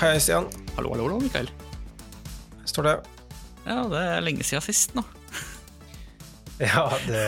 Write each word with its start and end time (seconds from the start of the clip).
Hei, 0.00 0.14
Stian. 0.16 0.46
Hallo, 0.78 0.94
hallo, 0.94 1.04
hallo, 1.04 1.16
Mikael. 1.20 1.50
Står 2.64 2.86
det 2.86 2.92
Ja, 3.66 3.82
det 3.84 3.98
er 4.00 4.22
lenge 4.24 4.44
siden 4.48 4.62
sist 4.64 4.94
nå. 4.96 5.02
Ja, 6.60 6.86
det, 7.04 7.20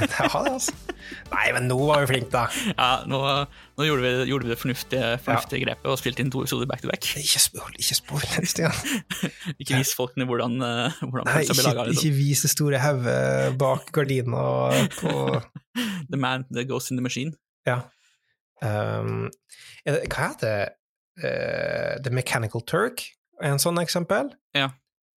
det 0.00 0.14
har 0.16 0.46
det, 0.46 0.54
altså. 0.54 0.72
Nei, 1.28 1.42
men 1.52 1.68
nå 1.68 1.76
var 1.76 2.06
vi 2.06 2.08
flinke, 2.14 2.30
da. 2.32 2.46
Ja, 2.70 2.86
nå, 3.08 3.18
nå 3.76 3.88
gjorde, 3.88 4.04
vi, 4.06 4.30
gjorde 4.30 4.48
vi 4.48 4.52
det 4.54 4.56
fornuftige, 4.62 5.10
fornuftige 5.26 5.66
grepet 5.66 5.90
og 5.92 5.98
spilte 6.00 6.24
inn 6.24 6.32
to 6.32 6.40
episoder 6.40 6.70
back 6.70 6.80
to 6.86 6.88
back. 6.88 7.04
Ikke 7.20 7.42
spoil, 7.44 7.76
ikke 7.76 7.98
spoil, 8.00 8.48
Stian. 8.48 8.80
Ikke 9.60 9.82
vis 9.82 9.92
folkene 9.96 10.28
hvordan, 10.28 10.56
eh, 10.64 10.98
hvordan 11.04 11.28
Nei, 11.28 11.44
ikke, 11.44 11.58
laga. 11.68 11.86
Liksom. 11.90 12.00
ikke 12.00 12.16
vis 12.22 12.46
det 12.46 12.52
store 12.54 12.80
hodet 12.80 13.20
bak 13.60 13.92
gardina 13.92 14.46
på 14.96 15.12
The 16.14 16.16
man 16.16 16.48
that 16.48 16.64
goes 16.72 16.88
in 16.88 16.96
the 16.96 17.04
machine. 17.04 17.36
Ja. 17.68 17.82
Um, 18.64 19.28
hva 19.84 20.32
heter 20.32 20.72
Eh, 21.22 21.96
The 22.04 22.10
Mechanical 22.10 22.64
Turk 22.68 23.04
er 23.40 23.54
en 23.54 23.62
sånn 23.62 23.80
eksempel. 23.80 24.32
Ja. 24.56 24.70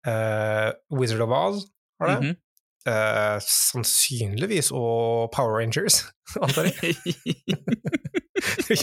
Uh, 0.06 0.70
Wizard 0.94 1.22
of 1.24 1.32
Oz 1.34 1.64
har 2.00 2.08
det. 2.08 2.18
Mm 2.18 2.28
-hmm. 2.28 2.36
uh, 2.88 3.40
sannsynligvis 3.42 4.70
og 4.72 5.30
Power 5.32 5.58
Rangers, 5.58 6.04
antar 6.42 6.64
jeg. 6.64 6.96
jeg, 8.68 8.78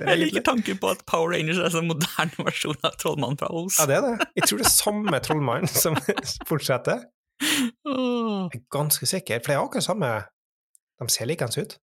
Jeg 0.00 0.18
liker 0.18 0.42
tanken 0.42 0.78
på 0.78 0.88
at 0.88 1.04
Power 1.06 1.34
Rangers 1.34 1.58
er 1.58 1.64
en 1.64 1.70
sånn 1.70 1.86
moderne 1.92 2.44
versjon 2.48 2.76
av 2.82 2.96
Trollmannen 2.96 3.38
fra 3.38 3.52
Os. 3.52 3.78
Ja, 3.78 3.86
det 3.86 3.96
er 3.96 4.00
det. 4.00 4.26
Jeg 4.36 4.48
tror 4.48 4.58
det 4.58 4.66
er 4.66 4.70
samme 4.70 5.20
trollmannen 5.20 5.68
som 5.68 5.96
fortsetter. 6.46 7.04
Jeg 7.40 8.56
er 8.56 8.64
ganske 8.70 9.06
sikker, 9.06 9.40
for 9.40 9.52
det 9.52 9.56
er 9.56 9.64
akkurat 9.64 9.84
samme 9.84 10.24
De 11.00 11.08
ser 11.08 11.24
likeens 11.24 11.56
ut. 11.56 11.78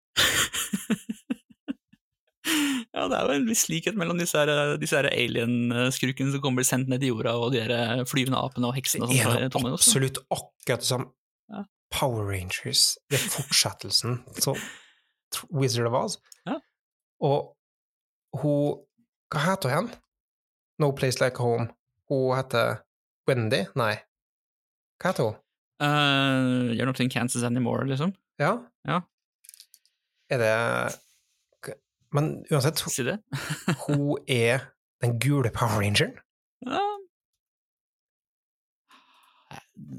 Ja, 2.97 3.09
det 3.11 3.17
er 3.19 3.27
jo 3.29 3.35
en 3.37 3.47
viss 3.49 3.67
likhet 3.69 3.97
mellom 3.99 4.17
disse, 4.21 4.39
her- 4.39 4.77
disse 4.81 4.97
her 4.97 5.09
alien-skrukene 5.11 6.33
som 6.33 6.41
kommer 6.41 6.63
blir 6.63 6.69
sendt 6.69 6.89
ned 6.89 7.03
i 7.05 7.11
jorda, 7.11 7.35
og 7.37 7.53
de 7.53 7.61
her 7.65 8.05
flyvende 8.09 8.39
apene 8.41 8.71
og 8.71 8.75
heksene 8.79 9.05
og 9.05 9.11
Det 9.13 9.19
sånt. 9.21 9.53
fra 9.53 9.67
er 9.67 9.75
absolutt 9.75 10.19
akkurat 10.31 10.81
det 10.85 10.89
samme. 10.89 11.11
Ja. 11.53 11.65
Power 11.93 12.25
Rangers, 12.31 12.97
det 13.11 13.19
er 13.21 13.29
fortsettelsen. 13.35 14.17
Så 14.41 14.57
Wizard 15.53 15.87
of 15.91 15.99
Oz. 15.99 16.17
Ja. 16.47 16.57
Og 17.21 17.53
hun 18.41 18.83
Hva 19.35 19.41
heter 19.43 19.69
hun 19.75 19.89
igjen? 19.89 19.95
No 20.79 20.93
Place 20.93 21.21
Like 21.21 21.37
Home. 21.43 21.69
Hun 22.09 22.37
heter 22.37 22.81
Wendy? 23.29 23.65
Nei. 23.75 23.97
Hva 25.03 25.11
heter 25.13 25.25
hun? 25.31 25.37
Uh, 25.83 26.73
you're 26.73 26.87
not 26.87 27.01
in 27.01 27.11
Kansas 27.11 27.43
anymore, 27.43 27.85
liksom. 27.91 28.15
Ja? 28.41 28.55
Ja. 28.87 29.01
Er 30.31 30.39
det 30.39 30.53
Men 32.17 32.33
uansett, 32.51 32.83
det. 33.05 33.19
hun 33.87 34.17
er 34.27 34.71
den 35.05 35.19
gule 35.21 35.53
Power 35.53 35.83
Rangeren. 35.83 36.17
Ja. 36.65 36.85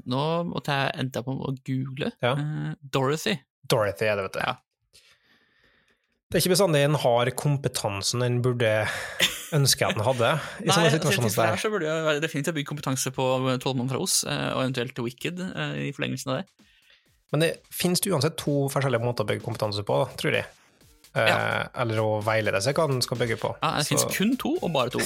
Nå 0.08 0.22
måtte 0.48 0.74
jeg 0.74 0.96
enda 1.04 1.22
på 1.22 1.36
å 1.36 1.52
google. 1.66 2.10
Ja. 2.24 2.34
Eh, 2.34 2.72
Dorothy. 2.82 3.38
Dorothy 3.68 4.08
er 4.08 4.18
det, 4.18 4.26
vet 4.28 4.38
du. 4.38 4.42
Ja. 4.42 4.56
Det 6.28 6.36
er 6.36 6.44
ikke 6.44 6.52
bestandig 6.52 6.82
en 6.84 6.98
har 7.00 7.30
kompetansen 7.40 8.24
en 8.26 8.42
burde 8.44 8.72
ønske 9.56 9.86
at 9.86 9.96
en 9.96 10.04
hadde 10.04 10.34
i 10.60 10.68
sånne 10.74 10.90
situasjoner 10.92 11.32
her. 11.32 11.60
så 11.60 11.70
burde 11.72 11.88
jeg 11.88 12.20
definitivt 12.20 12.58
bygge 12.58 12.68
kompetanse 12.68 13.12
på 13.16 13.28
Trollmannen 13.62 13.88
fra 13.94 14.00
Os, 14.04 14.20
eh, 14.28 14.50
og 14.52 14.66
eventuelt 14.66 15.00
Wicked 15.06 15.40
eh, 15.46 15.78
i 15.86 15.92
forlengelsen 15.96 16.34
av 16.34 16.40
det. 16.42 16.66
Men 17.32 17.44
det 17.44 17.50
finnes 17.72 18.00
det 18.04 18.12
uansett 18.12 18.36
to 18.40 18.66
forskjellige 18.72 19.04
måter 19.04 19.24
å 19.24 19.30
bygge 19.30 19.44
kompetanse 19.44 19.84
på, 19.88 20.02
tror 20.20 20.36
jeg. 20.40 20.48
Eh, 21.18 21.28
Ja. 21.28 21.66
Eller 21.82 21.98
å 22.02 22.22
veilede 22.24 22.60
seg 22.62 22.76
hva 22.78 22.86
den 22.90 23.02
skal 23.02 23.18
bygge 23.18 23.36
på. 23.40 23.54
Ja, 23.62 23.76
det 23.78 23.86
Så- 23.86 23.94
finnes 23.96 24.16
kun 24.16 24.36
to, 24.36 24.56
og 24.62 24.72
bare 24.72 24.90
to. 24.90 24.98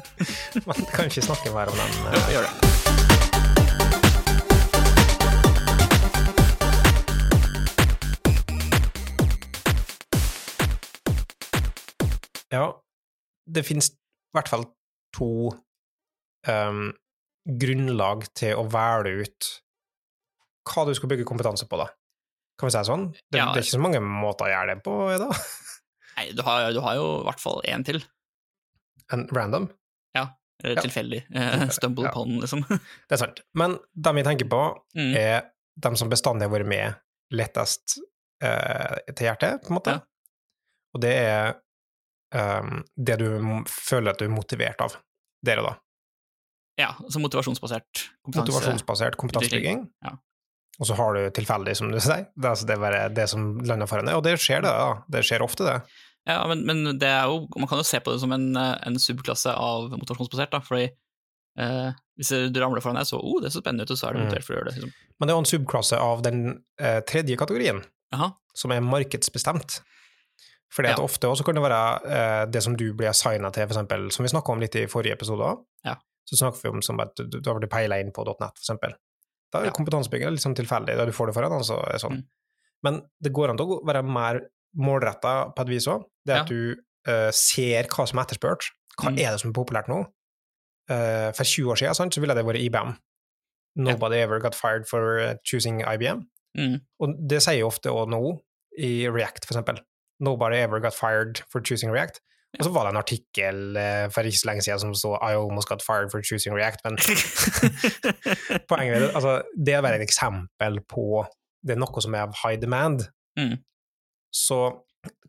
Man 0.66 0.86
kan 0.94 1.06
ikke 1.10 1.22
snakke 1.26 1.52
mer 1.54 1.66
om 1.72 1.76
den. 1.76 1.90
Jo, 2.04 2.18
eh. 2.18 2.32
gjør 2.36 2.46
det. 2.48 3.70
Ja, 12.50 12.64
det 13.46 13.64
finnes 13.66 13.90
i 13.92 14.34
hvert 14.36 14.50
fall 14.50 14.64
to 15.14 15.28
um, 16.50 16.90
grunnlag 17.60 18.26
til 18.38 18.58
å 18.58 18.64
velge 18.70 19.24
ut 19.26 19.50
hva 20.70 20.84
du 20.86 20.92
skal 20.94 21.10
bygge 21.10 21.26
kompetanse 21.26 21.66
på, 21.70 21.78
da. 21.80 21.88
Kan 22.60 22.68
vi 22.68 22.72
si 22.74 22.78
det 22.78 22.86
sånn? 22.90 23.06
Det, 23.32 23.38
Ja. 23.40 23.46
det 23.54 23.62
er 23.62 23.64
ikke 23.64 23.76
så 23.78 23.80
mange 23.82 24.00
måter 24.04 24.46
å 24.46 24.52
gjøre 24.52 24.74
det 24.74 24.82
på, 24.84 24.94
Eda? 25.14 25.28
Nei, 26.20 26.26
du 26.36 26.42
har, 26.44 26.66
du 26.76 26.80
har 26.84 26.98
jo 26.98 27.06
i 27.22 27.24
hvert 27.30 27.40
fall 27.40 27.62
én 27.72 27.84
til. 27.88 28.02
En 29.12 29.26
random? 29.32 29.70
Eller 30.60 30.76
Ja. 30.76 30.82
tilfeldig. 30.84 31.22
Eh, 31.32 31.62
stumble 31.72 32.04
Ja. 32.04 32.10
upon, 32.12 32.34
liksom. 32.42 32.60
Det 33.08 33.14
er 33.16 33.20
sant. 33.22 33.38
Men 33.56 33.78
dem 33.96 34.18
vi 34.18 34.22
tenker 34.26 34.44
på, 34.52 34.58
Mm. 34.94 35.14
er 35.16 35.46
dem 35.80 35.96
som 35.96 36.10
bestandig 36.12 36.44
har 36.44 36.52
vært 36.52 36.68
med 36.68 36.98
lettest 37.32 37.96
eh, 38.44 38.98
til 39.16 39.24
hjertet, 39.30 39.62
på 39.64 39.70
en 39.72 39.78
måte. 39.78 39.94
Ja. 39.94 40.00
Og 40.94 41.00
det 41.00 41.14
er 41.16 41.54
um, 42.36 42.84
det 42.94 43.16
du 43.22 43.64
føler 43.72 44.10
at 44.12 44.18
du 44.20 44.26
er 44.26 44.34
motivert 44.34 44.80
av, 44.84 44.98
der 45.42 45.62
og 45.62 45.70
da. 45.70 45.72
Ja, 46.78 46.92
så 47.08 47.18
motivasjonsbasert 47.24 48.04
kompetanse. 48.22 48.52
Motivasjonsbasert 48.52 49.16
kompetansebygging. 49.16 49.86
Ja. 50.04 50.12
Og 50.80 50.86
så 50.88 50.94
har 50.96 51.12
du 51.14 51.26
tilfeldig, 51.36 51.74
som 51.76 51.90
du 51.92 51.98
sier. 52.00 52.26
Det 52.34 52.48
altså 52.48 52.64
det 52.66 52.74
er 52.78 52.80
bare 52.80 53.00
det 53.12 53.26
som 53.28 53.58
lander 53.68 53.86
foran 53.90 54.06
deg. 54.08 54.16
Og 54.16 54.24
det 54.24 54.38
skjer, 54.40 54.62
det. 54.64 54.70
da. 54.72 55.02
Det 55.12 55.20
skjer 55.28 55.44
ofte, 55.44 55.66
det. 55.68 55.74
Ja, 56.28 56.38
men, 56.48 56.62
men 56.68 56.98
det 57.00 57.08
er 57.08 57.28
jo, 57.28 57.42
man 57.58 57.68
kan 57.68 57.80
jo 57.80 57.84
se 57.84 58.00
på 58.00 58.12
det 58.14 58.20
som 58.22 58.32
en, 58.32 58.48
eh, 58.56 58.76
en 58.88 58.96
subklasse 59.00 59.52
av 59.52 59.90
motivasjonsbasert, 59.92 60.50
da, 60.52 60.60
fordi 60.64 60.86
eh, 61.60 61.90
hvis 62.20 62.30
du 62.52 62.60
ramler 62.60 62.80
foran 62.84 62.96
deg, 63.00 63.08
så 63.08 63.18
oh, 63.20 63.38
det 63.40 63.48
er 63.50 63.54
så 63.56 63.62
spennende 63.62 63.84
ut, 63.84 63.92
og 63.92 63.98
så 64.00 64.08
er 64.08 64.16
du 64.16 64.20
Mm. 64.20 64.26
motivert 64.28 64.44
for 64.46 64.54
å 64.54 64.58
gjøre 64.58 64.68
det. 64.70 64.74
Liksom. 64.78 64.92
Men 65.18 65.26
det 65.28 65.32
er 65.32 65.36
jo 65.38 65.44
en 65.44 65.50
subklasse 65.52 66.00
av 66.00 66.22
den 66.24 66.42
eh, 66.80 67.00
tredje 67.08 67.36
kategorien, 67.40 67.80
Jaha, 68.12 68.30
som 68.56 68.72
er 68.76 68.80
markedsbestemt. 68.84 69.80
Fordi 70.72 70.92
at 70.92 70.98
Ja. 71.00 71.04
ofte 71.04 71.26
også 71.26 71.44
kan 71.44 71.56
det 71.58 71.64
være 71.64 71.82
eh, 72.06 72.44
det 72.46 72.62
som 72.62 72.76
du 72.76 72.92
blir 72.94 73.08
assigna 73.10 73.50
til, 73.50 73.66
for 73.66 73.74
eksempel, 73.74 74.10
som 74.14 74.22
vi 74.24 74.30
snakka 74.30 74.52
om 74.52 74.60
litt 74.62 74.76
i 74.78 74.86
forrige 74.86 75.16
episode 75.18 75.42
òg. 75.42 75.64
Ja. 75.84 75.96
Så 76.28 76.36
snakker 76.38 76.62
vi 76.62 76.68
om 76.76 76.82
som 76.82 77.00
at 77.00 77.16
du, 77.16 77.26
du 77.40 77.50
har 77.50 77.58
blitt 77.58 77.72
peila 77.72 77.98
inn 77.98 78.12
på 78.14 78.22
.net, 78.28 78.38
for 78.54 78.62
eksempel. 78.62 78.94
Da 79.52 79.60
er 79.60 79.64
Ja. 79.66 79.70
kompetansebygging 79.74 80.30
litt 80.30 80.44
sånn 80.44 80.54
tilfeldig, 80.54 80.96
da 80.96 81.04
du 81.04 81.12
får 81.12 81.26
det 81.26 81.34
foran, 81.34 81.52
altså 81.52 81.80
sånn. 81.98 82.20
Mm. 82.20 82.24
Men 82.84 83.02
det 83.22 83.32
går 83.32 83.50
an 83.50 83.58
å 83.58 83.80
være 83.84 84.02
mer 84.06 84.40
målretta 84.78 85.52
på 85.54 85.62
et 85.62 85.68
vis 85.68 85.86
òg. 85.90 86.04
Det 86.26 86.36
at 86.42 86.46
du 86.48 86.76
uh, 87.08 87.30
ser 87.32 87.84
hva 87.88 88.06
som 88.06 88.18
er 88.18 88.24
etterspurt. 88.24 88.70
Hva 89.00 89.10
Mm. 89.10 89.18
er 89.18 89.30
det 89.32 89.40
som 89.40 89.50
er 89.50 89.54
populært 89.56 89.88
nå? 89.88 90.06
Uh, 90.90 91.30
for 91.32 91.44
20 91.44 91.70
år 91.70 91.76
siden 91.80 91.94
sant, 91.94 92.14
så 92.14 92.20
ville 92.20 92.34
det 92.34 92.44
vært 92.44 92.60
IBM. 92.60 92.96
Nobody 93.76 94.16
ever 94.16 94.38
got 94.40 94.54
fired 94.54 94.86
for 94.86 95.18
eh, 95.18 95.34
choosing 95.44 95.80
IBM. 95.80 96.26
mm. 96.58 96.80
Og 97.00 97.14
det 97.28 97.38
sier 97.42 97.60
jo 97.60 97.68
ofte 97.68 97.86
også 97.88 98.08
nå, 98.10 98.40
i 98.78 99.06
React 99.08 99.46
for 99.46 99.54
eksempel. 99.54 99.78
Nobody 100.20 100.56
ever 100.56 100.80
got 100.80 100.92
fired 100.94 101.38
for 101.48 101.60
choosing 101.60 101.90
React. 101.90 102.20
Og 102.58 102.66
så 102.66 102.70
var 102.74 102.86
det 102.88 102.90
en 102.94 102.98
artikkel 102.98 103.60
eh, 103.78 104.06
for 104.10 104.26
ikke 104.26 104.40
så 104.40 104.48
lenge 104.50 104.64
siden 104.66 104.80
som 104.82 104.94
stod 104.98 105.20
I 105.22 105.36
almost 105.38 105.68
got 105.70 105.84
fired 105.86 106.10
for 106.10 106.24
choosing 106.26 106.56
React, 106.56 106.82
men 106.84 106.96
poenget 108.70 108.96
er 108.96 109.08
altså, 109.14 109.36
det 109.54 109.76
å 109.78 109.82
være 109.86 110.00
et 110.00 110.06
eksempel 110.08 110.80
på 110.90 111.24
det 111.62 111.76
er 111.76 111.80
noe 111.82 112.02
som 112.02 112.14
er 112.16 112.24
av 112.24 112.36
high 112.40 112.58
demand. 112.60 113.04
Mm. 113.38 113.58
Så 114.34 114.58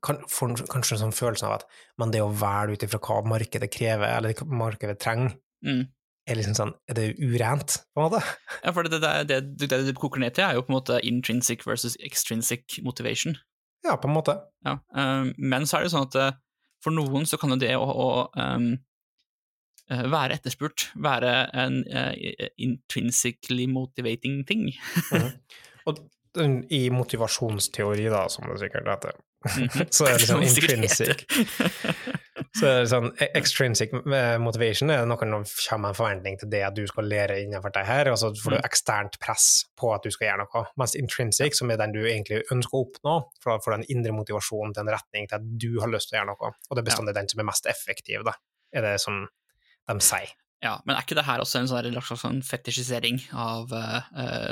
kan, 0.04 0.22
får 0.32 0.50
en 0.50 0.70
kanskje 0.72 0.96
en 0.98 1.02
sånn 1.06 1.16
følelse 1.16 1.48
av 1.48 1.58
at 1.60 1.66
men 2.00 2.14
det 2.14 2.22
å 2.24 2.30
velge 2.32 2.78
ut 2.80 2.86
ifra 2.88 3.02
hva 3.04 3.18
markedet 3.36 3.70
krever, 3.74 4.08
eller 4.18 4.36
hva 4.40 4.62
markedet 4.66 5.00
trenger, 5.04 5.38
Mm. 5.62 5.84
er 6.26 6.38
liksom 6.40 6.56
sånn, 6.58 6.72
er 6.90 6.96
det 6.98 7.04
urent, 7.22 7.76
på 7.94 8.02
en 8.02 8.08
måte? 8.08 8.22
Ja, 8.64 8.72
for 8.74 8.88
det, 8.88 8.98
det, 9.04 9.12
det, 9.30 9.36
det, 9.62 9.68
det 9.70 9.78
det 9.86 9.94
koker 10.00 10.24
ned 10.24 10.34
til, 10.34 10.42
er 10.48 10.56
jo 10.58 10.64
på 10.66 10.74
en 10.74 10.78
måte 10.80 10.98
intrinsic 11.06 11.68
versus 11.70 11.94
extrinsic 12.02 12.80
motivation. 12.82 13.36
Ja, 13.86 13.94
på 14.02 14.10
en 14.10 14.16
måte. 14.16 14.40
Ja. 14.66 14.80
um, 14.98 15.30
men 15.38 15.68
så 15.70 15.78
er 15.78 15.86
det 15.86 15.92
sånn 15.94 16.08
at 16.08 16.18
eh, 16.18 16.40
for 16.84 16.92
noen 16.96 17.26
så 17.30 17.38
kan 17.42 17.54
jo 17.54 17.60
det 17.62 17.74
å, 17.78 17.86
å 17.86 18.08
um, 18.36 18.72
være 19.92 20.38
etterspurt 20.40 20.88
være 21.04 21.32
en 21.62 21.82
uh, 21.92 22.14
intrinsically 22.64 23.66
motivating 23.68 24.42
ting. 24.48 24.70
Og 25.88 25.98
den- 26.38 26.62
i 26.72 26.86
motivasjonsteori, 26.94 28.06
da, 28.14 28.26
som 28.32 28.48
det 28.52 28.60
sikkert 28.64 28.88
heter, 28.96 29.20
Mhm. 29.42 29.88
så 29.98 30.06
er 30.06 30.20
det 30.22 30.28
sånn 30.30 30.44
intrinsic. 30.46 31.24
Heter. 32.54 32.68
det 32.68 32.82
er 32.82 32.90
sånn 32.92 33.08
e- 33.22 33.30
extrinsic 33.40 33.94
eh, 33.94 34.38
motivation 34.44 34.90
er 34.92 35.06
noe 35.06 35.28
når 35.28 35.46
det 35.48 35.54
kommer 35.70 35.90
en 35.90 35.98
forventning 35.98 36.38
til 36.42 36.50
det 36.52 36.62
at 36.68 36.76
du 36.76 36.84
skal 36.88 37.08
lære 37.08 37.38
innenfor 37.44 37.72
det 37.74 37.86
her, 37.88 38.10
og 38.12 38.18
så 38.20 38.32
får 38.36 38.52
du 38.52 38.58
Mm. 38.58 38.66
eksternt 38.68 39.20
press 39.20 39.66
på 39.80 39.94
at 39.96 40.04
du 40.04 40.12
skal 40.12 40.28
gjøre 40.28 40.44
noe. 40.46 40.66
Mens 40.78 40.96
intrinsic, 40.96 41.56
som 41.56 41.72
er 41.72 41.78
den 41.78 41.92
du 41.94 42.02
egentlig 42.04 42.44
ønsker 42.52 42.76
å 42.78 42.86
oppnå, 42.86 43.16
for 43.42 43.52
da 43.54 43.64
får 43.64 43.72
du 43.72 43.78
en 43.80 43.90
indre 43.98 44.12
motivasjon 44.12 44.74
til 44.74 44.82
en 44.84 44.94
retning 44.98 45.28
til 45.30 45.36
at 45.36 45.48
du 45.58 45.80
har 45.80 45.88
lyst 45.88 46.10
til 46.10 46.18
å 46.18 46.22
gjøre 46.22 46.32
noe, 46.34 46.52
og 46.70 46.76
det 46.76 46.84
er 46.84 46.90
bestandig 46.92 47.14
den 47.16 47.30
som 47.30 47.40
er 47.40 47.50
mest 47.52 47.66
effektiv, 47.66 48.24
da, 48.26 48.34
er 48.74 48.82
det 48.82 49.00
som 49.02 49.28
de 49.88 50.00
sier. 50.00 50.36
Ja, 50.62 50.76
men 50.86 50.96
er 50.96 51.02
ikke 51.02 51.16
det 51.18 51.26
her 51.26 51.40
også 51.42 51.58
en 51.60 51.68
sånn 51.68 51.88
slags 51.92 52.22
sånn 52.22 52.44
fetisjisering 52.46 53.18
av 53.34 53.72
uh, 53.74 54.02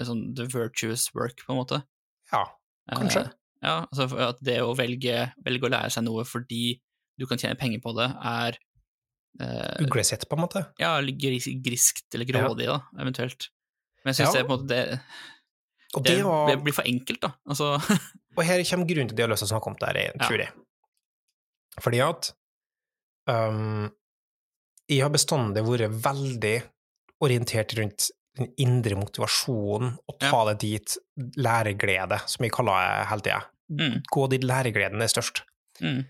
sånn 0.04 0.34
the 0.36 0.48
virtuous 0.50 1.13
work, 1.13 1.44
på 1.45 1.54
en 1.54 1.60
måte? 1.60 1.84
Ja, 2.34 2.48
kanskje. 2.90 3.28
Uh, 3.28 3.36
ja, 3.62 3.75
altså 3.92 4.07
at 4.18 4.40
det 4.42 4.62
å 4.63 4.72
velge, 4.75 5.34
velge 5.45 5.68
å 5.68 5.69
lære 5.69 5.92
seg 5.94 6.07
noe 6.07 6.24
fordi 6.25 6.80
du 7.19 7.25
kan 7.30 7.38
tjene 7.42 7.57
penger 7.60 7.81
på 7.83 7.92
det, 7.98 8.07
er 8.25 8.57
eh, 9.44 9.83
Uglesett, 9.86 10.24
på 10.30 10.38
en 10.38 10.44
måte. 10.45 10.66
ja, 10.80 10.94
gris, 11.04 11.48
griskt 11.66 12.16
eller 12.16 12.25
grådig, 12.30 12.68
da, 12.71 12.80
eventuelt. 13.00 13.50
Men 14.04 14.13
jeg 14.13 14.21
syns 14.24 14.36
Ja. 14.36 14.42
det 14.42 14.48
på 14.48 14.56
en 14.56 14.62
måte 14.62 14.68
det, 14.71 15.00
det, 15.94 16.04
det 16.06 16.24
var, 16.24 16.48
det 16.51 16.57
blir 16.63 16.75
for 16.77 16.88
enkelt, 16.88 17.21
da. 17.21 17.31
Altså, 17.50 17.74
og 18.38 18.44
her 18.48 18.63
kommer 18.71 18.88
grunnen 18.89 19.10
til 19.12 19.16
det 19.18 19.24
de 19.24 19.27
har 19.27 19.31
lyst 19.33 19.44
til 19.44 19.50
å 19.50 19.54
snakke 19.56 19.71
om 19.74 19.77
det, 19.81 19.89
her, 19.92 20.01
Ja. 20.16 20.27
tror 20.27 20.44
jeg. 20.45 20.51
Fordi 21.80 22.00
at 22.04 22.31
um, 23.30 23.89
jeg 24.89 25.04
har 25.06 25.12
bestandig 25.13 25.63
vært 25.68 25.94
veldig 26.04 26.56
orientert 27.24 27.75
rundt 27.77 28.10
den 28.39 28.51
indre 28.62 28.95
motivasjonen, 28.95 29.98
og 30.07 30.19
ta 30.21 30.39
det 30.51 30.57
dit 30.63 30.94
læreglede, 31.36 32.21
som 32.30 32.45
jeg 32.45 32.54
kaller 32.56 32.80
det 32.80 33.07
hele 33.12 33.25
tida. 33.25 33.39
mm, 33.75 33.95
Gå 34.16 34.27
dit 34.31 34.45
læregleden 34.48 35.01
er 35.04 35.12
størst. 35.12 35.42
mm, 35.81 36.06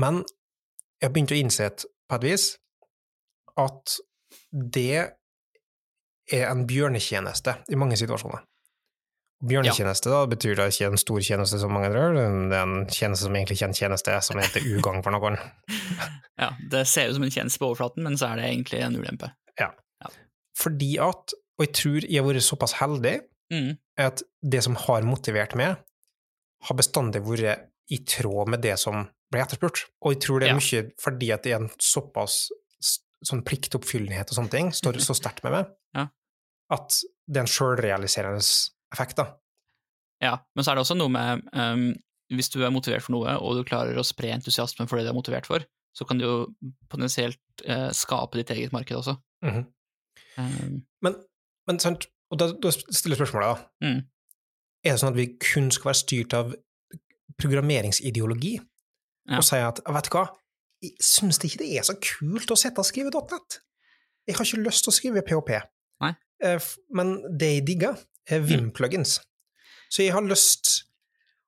Men 0.00 0.22
jeg 1.00 1.08
har 1.08 1.14
begynt 1.14 1.32
å 1.34 1.38
innse 1.40 1.66
et- 1.66 1.84
på 2.08 2.16
et 2.16 2.22
vis 2.22 2.58
at 3.58 3.96
det 4.52 5.12
er 6.32 6.50
en 6.50 6.66
bjørnetjeneste 6.66 7.56
i 7.70 7.78
mange 7.78 7.96
situasjoner. 7.96 8.42
Bjørnetjeneste 9.46 10.08
da, 10.10 10.22
betyr 10.26 10.56
da 10.56 10.66
ikke 10.70 10.88
en 10.88 10.96
stor 10.96 11.20
tjeneste 11.20 11.58
som 11.60 11.72
mange 11.72 11.90
tror, 11.92 12.14
det 12.16 12.56
er 12.56 12.62
en 12.62 12.86
tjeneste 12.88 13.26
som 13.26 13.36
egentlig 13.36 13.58
ikke 13.58 13.66
er 13.66 13.72
en 13.72 13.80
tjeneste, 13.80 14.14
som 14.24 14.40
heter 14.40 14.64
ugagn 14.64 15.02
for 15.04 15.12
noen. 15.12 15.36
ja, 16.42 16.50
det 16.72 16.86
ser 16.88 17.10
ut 17.10 17.18
som 17.18 17.26
en 17.26 17.34
tjeneste 17.34 17.60
på 17.60 17.68
overflaten, 17.68 18.02
men 18.02 18.16
så 18.16 18.30
er 18.32 18.40
det 18.40 18.48
egentlig 18.48 18.80
en 18.86 18.96
ulempe. 18.96 19.30
Ja, 19.60 19.70
Fordi 20.56 20.96
at, 21.04 21.34
og 21.58 21.66
jeg 21.66 21.72
tror 21.76 22.00
jeg 22.08 22.22
har 22.22 22.28
vært 22.30 22.46
såpass 22.48 22.78
heldig, 22.80 23.20
Mm, 23.46 23.76
at 23.96 24.24
det 24.42 24.58
som 24.64 24.74
har 24.74 25.04
motivert 25.06 25.52
meg, 25.54 25.76
har 26.66 26.76
bestandig 26.76 27.20
vært 27.22 27.68
i 27.92 27.98
tråd 28.08 28.48
med 28.52 28.62
det 28.64 28.74
som 28.82 29.04
ble 29.32 29.42
etterspurt. 29.42 29.84
Og 30.02 30.14
jeg 30.14 30.22
tror 30.24 30.40
det 30.42 30.48
er 30.50 30.58
mye 30.58 30.84
fordi 31.02 31.32
at 31.34 31.44
det 31.46 31.52
er 31.54 31.60
en 31.64 31.70
såpass 31.82 32.46
sånn 33.26 33.42
pliktoppfyllenhet 33.46 34.30
og 34.30 34.36
sånne 34.38 34.52
ting 34.52 34.72
står 34.76 34.98
så 35.06 35.14
sterkt 35.16 35.42
med 35.46 35.54
meg, 35.56 35.70
Ja. 35.96 36.06
at 36.76 36.98
det 37.26 37.40
er 37.40 37.46
en 37.46 37.50
sjølrealiserende 37.50 38.42
effekt, 38.94 39.16
da. 39.18 39.30
ja, 40.22 40.36
men 40.54 40.64
så 40.64 40.70
er 40.72 40.76
det 40.78 40.84
også 40.84 40.96
noe 40.98 41.10
med 41.10 41.42
um, 41.56 41.88
Hvis 42.30 42.50
du 42.52 42.60
er 42.66 42.70
motivert 42.74 43.02
for 43.06 43.14
noe, 43.16 43.36
og 43.38 43.56
du 43.58 43.64
klarer 43.66 43.96
å 43.98 44.04
spre 44.06 44.30
entusiasmen 44.34 44.88
for 44.90 44.98
det 44.98 45.06
du 45.06 45.10
er 45.12 45.16
motivert 45.16 45.46
for, 45.46 45.62
så 45.96 46.04
kan 46.04 46.18
du 46.18 46.24
jo 46.26 46.36
potensielt 46.90 47.38
uh, 47.68 47.88
skape 47.94 48.36
ditt 48.40 48.50
eget 48.50 48.72
marked 48.74 48.96
også. 48.98 49.14
Mhm. 49.46 49.64
Um, 50.36 50.82
Men, 51.02 51.14
men 51.66 51.78
sant, 51.80 52.06
og 52.30 52.38
da, 52.42 52.50
da 52.62 52.70
stiller 52.74 53.16
spørsmålet, 53.16 53.56
da. 53.56 53.86
Mm. 53.86 54.00
Er 54.84 54.92
det 54.96 55.00
sånn 55.00 55.12
at 55.14 55.18
vi 55.18 55.28
kun 55.40 55.70
skal 55.74 55.90
være 55.92 56.00
styrt 56.02 56.34
av 56.36 56.52
programmeringsideologi, 57.40 58.56
Ja. 59.28 59.38
og 59.40 59.44
sier 59.44 59.66
at 59.66 59.80
vet 59.90 60.04
du 60.06 60.10
hva, 60.14 60.26
jeg 60.82 60.92
syns 61.02 61.38
ikke 61.42 61.58
det 61.64 61.70
er 61.78 61.82
så 61.86 61.96
kult 61.98 62.50
å 62.52 62.56
sette 62.58 62.78
og 62.78 62.86
skrive 62.86 63.10
.net. 63.10 63.60
Jeg 64.26 64.36
har 64.36 64.44
ikke 64.44 64.62
lyst 64.62 64.84
til 64.84 64.92
å 64.92 64.94
skrive 64.94 65.22
PHP. 65.26 65.60
Nei. 66.00 66.12
Eh, 66.42 66.60
Men 66.94 67.16
det 67.38 67.48
jeg 67.54 67.66
digger, 67.66 67.96
er 68.28 68.40
Vim-plugins. 68.40 69.20
Så 69.90 70.02
jeg 70.02 70.12
har 70.12 70.22
lyst 70.22 70.82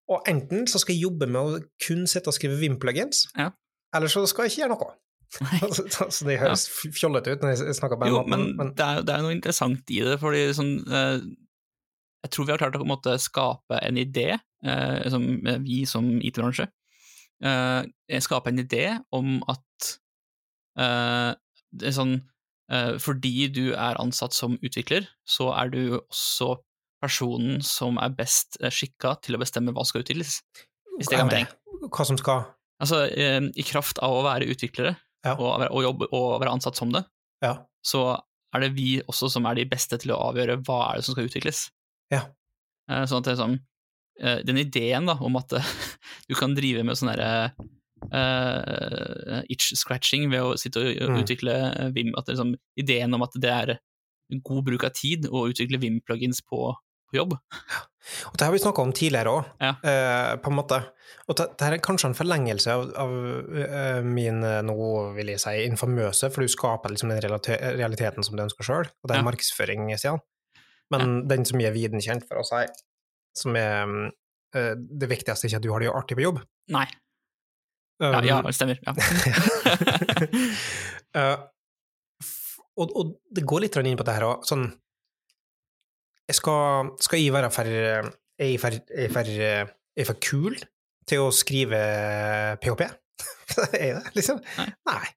Og 0.09 0.23
enten 0.27 0.67
så 0.67 0.79
skal 0.81 0.95
jeg 0.95 1.03
jobbe 1.03 1.27
med 1.29 1.37
å 1.41 1.59
kun 1.85 2.07
sitte 2.07 2.29
og 2.31 2.35
skrive 2.35 2.57
Vim-plugins, 2.57 3.27
Ja. 3.37 3.51
eller 3.95 4.09
så 4.09 4.27
skal 4.27 4.45
jeg 4.47 4.53
ikke 4.53 4.63
gjøre 4.63 4.79
noe. 4.79 4.95
så, 5.93 6.07
så 6.11 6.25
det 6.25 6.39
høres 6.41 6.63
ja. 6.85 6.91
fjollete 6.97 7.35
ut 7.35 7.43
når 7.45 7.51
jeg 7.53 7.75
snakker 7.77 7.99
på 8.01 8.07
den 8.07 8.15
Jo, 8.15 8.23
måten, 8.23 8.31
men, 8.31 8.57
men 8.57 8.71
det 8.73 8.87
er 8.87 9.03
det 9.05 9.13
er 9.15 9.21
noe 9.27 9.35
interessant 9.37 9.91
i 9.93 9.99
det, 10.01 10.15
fordi 10.23 10.47
sånn 10.57 10.71
eh, 10.89 11.19
Jeg 12.25 12.31
tror 12.35 12.47
vi 12.49 12.53
har 12.55 12.59
klart 12.59 12.77
å 12.81 12.87
måte 12.89 13.15
skape 13.23 13.79
en 13.85 13.97
idé, 14.01 14.39
eh, 14.65 15.09
som 15.13 15.25
eh, 15.47 15.59
vi 15.63 15.85
som 15.87 16.07
IT-bransje 16.19 16.67
eh, 17.45 18.19
Skape 18.25 18.51
en 18.51 18.59
idé 18.59 18.99
om 19.15 19.37
at 19.49 19.93
eh, 20.79 21.31
det 21.79 21.91
er 21.91 21.95
sånn 21.95 22.15
eh, 22.73 22.97
Fordi 23.03 23.49
du 23.55 23.65
er 23.77 24.01
ansatt 24.03 24.35
som 24.37 24.57
utvikler, 24.65 25.07
så 25.29 25.51
er 25.55 25.71
du 25.75 25.83
også 26.01 26.57
personen 27.03 27.61
som 27.63 27.99
er 28.03 28.11
best 28.19 28.59
eh, 28.63 28.73
skikka 28.75 29.15
til 29.23 29.39
å 29.39 29.43
bestemme 29.43 29.71
hva 29.75 29.85
som 29.87 29.93
skal 29.95 30.03
utvikles. 30.07 30.41
Hvis 30.99 31.11
det 31.13 31.19
er 31.21 31.29
mening. 31.29 31.47
Hva 31.95 32.07
som 32.09 32.19
skal 32.19 32.49
Altså, 32.83 33.05
eh, 33.11 33.43
i 33.59 33.65
kraft 33.67 33.99
av 34.03 34.15
å 34.21 34.25
være 34.27 34.47
utviklere 34.51 34.97
Ja. 35.27 35.33
og, 35.35 35.65
og 35.75 35.83
jobbe 35.83 36.07
og 36.15 36.41
være 36.41 36.53
ansatt 36.55 36.77
som 36.79 36.93
det, 36.95 37.05
Ja. 37.43 37.57
så 37.83 38.21
er 38.55 38.61
det 38.63 38.69
vi 38.77 39.01
også 39.03 39.29
som 39.31 39.47
er 39.51 39.55
de 39.59 39.65
beste 39.69 39.99
til 39.99 40.13
å 40.15 40.19
avgjøre 40.31 40.61
hva 40.67 40.77
er 40.93 40.99
det 41.01 41.05
som 41.07 41.15
skal 41.17 41.27
utvikles. 41.27 41.65
Ja. 42.15 42.23
Eh, 42.91 43.05
Sånn 43.07 43.19
at 43.21 43.25
det 43.29 43.33
er 43.35 43.41
sånn 43.43 43.59
eh, 44.21 44.39
Den 44.49 44.57
ideen 44.59 45.07
da, 45.11 45.15
om 45.21 45.37
at 45.37 45.53
eh, 45.53 45.73
du 46.29 46.35
kan 46.39 46.55
drive 46.57 46.83
med 46.85 46.97
sånn 46.97 47.11
derre 47.13 47.53
uh, 48.15 49.41
itch-scratching 49.51 50.29
ved 50.33 50.43
å 50.45 50.57
sitte 50.61 50.81
og 50.83 51.11
Mm. 51.11 51.21
utvikle 51.23 51.55
eh, 51.75 51.89
Vim 51.95 52.13
at 52.17 52.27
det 52.27 52.33
er 52.35 52.37
liksom, 52.39 52.55
Ideen 52.79 53.15
om 53.17 53.23
at 53.27 53.35
det 53.41 53.51
er 53.53 53.79
god 54.45 54.65
bruk 54.67 54.85
av 54.85 54.93
tid 54.97 55.27
å 55.31 55.47
utvikle 55.51 55.81
Vim-plugins 55.81 56.43
på, 56.45 56.75
på 57.09 57.17
jobb. 57.17 57.33
Og 58.29 58.37
det 58.39 58.45
har 58.47 58.53
vi 58.53 58.61
snakka 58.61 58.83
om 58.85 58.93
tidligere 58.93 59.33
òg, 59.33 59.45
Ja. 59.61 59.73
uh, 59.83 60.37
på 60.41 60.51
en 60.53 60.57
måte. 60.59 60.79
Og 61.29 61.37
det, 61.37 61.47
det 61.59 61.65
her 61.67 61.77
er 61.77 61.83
kanskje 61.85 62.11
en 62.11 62.17
forlengelse 62.17 62.73
av, 62.73 62.87
av 62.97 63.11
uh, 63.13 64.01
min, 64.05 64.43
eh, 64.45 64.61
nå 64.65 64.77
vil 65.17 65.33
jeg 65.35 65.41
si, 65.43 65.55
infamøse, 65.69 66.31
for 66.33 66.45
du 66.45 66.49
skaper 66.53 66.93
liksom 66.93 67.09
den 67.13 67.21
realiteten 67.25 68.25
som 68.25 68.37
du 68.37 68.45
ønsker 68.45 68.65
sjøl, 68.69 68.87
og 68.89 69.09
det 69.11 69.17
er 69.17 69.23
Ja. 69.23 69.27
markedsføring, 69.31 69.89
Stian. 69.99 70.21
Men 70.95 71.29
den 71.29 71.45
som 71.49 71.61
er 71.61 71.75
viden 71.75 72.01
kjent 72.01 72.25
for 72.29 72.41
oss 72.41 72.53
her, 72.55 72.71
som 73.37 73.57
er 73.59 74.09
eh, 74.57 74.75
det 74.77 75.11
viktigste, 75.11 75.47
er 75.47 75.51
ikke 75.51 75.61
at 75.61 75.67
du 75.67 75.73
har 75.75 75.85
det 75.85 75.93
artig 75.93 76.19
på 76.19 76.25
jobb. 76.25 76.41
Nei. 76.75 76.87
Ja, 76.89 77.05
Um, 77.99 78.15
ja 78.23 78.37
det 78.47 78.53
stemmer. 78.55 78.79
Ja. 78.87 78.93
uh, 81.19 81.39
og, 82.79 82.93
og 82.95 83.09
det 83.35 83.43
går 83.43 83.65
litt 83.65 83.75
inn 83.81 83.99
på 83.99 84.07
det 84.07 84.15
her 84.15 84.27
òg, 84.29 84.45
sånn 84.47 84.69
jeg 86.29 86.37
skal, 86.37 86.91
skal 87.01 87.23
jeg 87.23 87.33
være 87.33 87.49
for 87.51 87.69
Er 87.73 88.11
jeg 88.45 88.59
for, 88.61 88.75
er 88.93 89.07
jeg 89.07 89.13
for, 89.15 89.31
er 89.33 89.71
jeg 89.97 90.07
for 90.07 90.19
kul 90.23 90.59
til 91.09 91.25
å 91.25 91.31
skrive 91.35 91.81
PHP? 92.63 92.85
er 93.73 93.83
jeg 93.83 93.95
det, 93.97 94.13
liksom? 94.15 94.43
Nei. 94.61 94.69
Nei. 94.87 95.09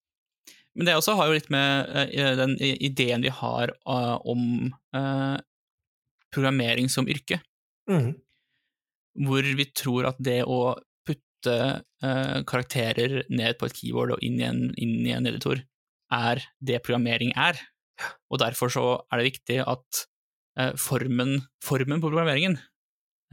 Men 0.80 0.88
det 0.88 0.96
også 0.96 1.18
har 1.20 1.28
jo 1.28 1.36
litt 1.36 1.52
med 1.52 1.92
eh, 2.08 2.32
den 2.40 2.56
ideen 2.58 3.22
vi 3.26 3.32
har 3.36 3.74
om 3.86 4.72
programmering 6.34 6.90
som 6.90 7.08
yrke, 7.12 7.42
Mm. 7.90 8.14
hvor 9.26 9.42
vi 9.58 9.66
tror 9.76 10.06
at 10.08 10.18
det 10.24 10.44
å 10.48 10.78
putte 11.06 11.56
eh, 12.04 12.42
karakterer 12.48 13.24
ned 13.30 13.58
på 13.60 13.66
et 13.68 13.74
keyboard 13.76 14.12
og 14.16 14.24
inn 14.24 14.40
i 14.40 14.46
en, 14.48 14.62
inn 14.78 15.06
i 15.08 15.12
en 15.16 15.28
editor 15.28 15.64
er 16.12 16.42
det 16.62 16.82
programmering 16.84 17.34
er. 17.36 17.60
Og 18.32 18.40
derfor 18.40 18.70
så 18.74 18.84
er 19.12 19.18
det 19.22 19.28
viktig 19.34 19.60
at 19.68 20.06
eh, 20.58 20.72
formen, 20.80 21.42
formen 21.64 22.00
på 22.02 22.10
programmeringen 22.12 22.58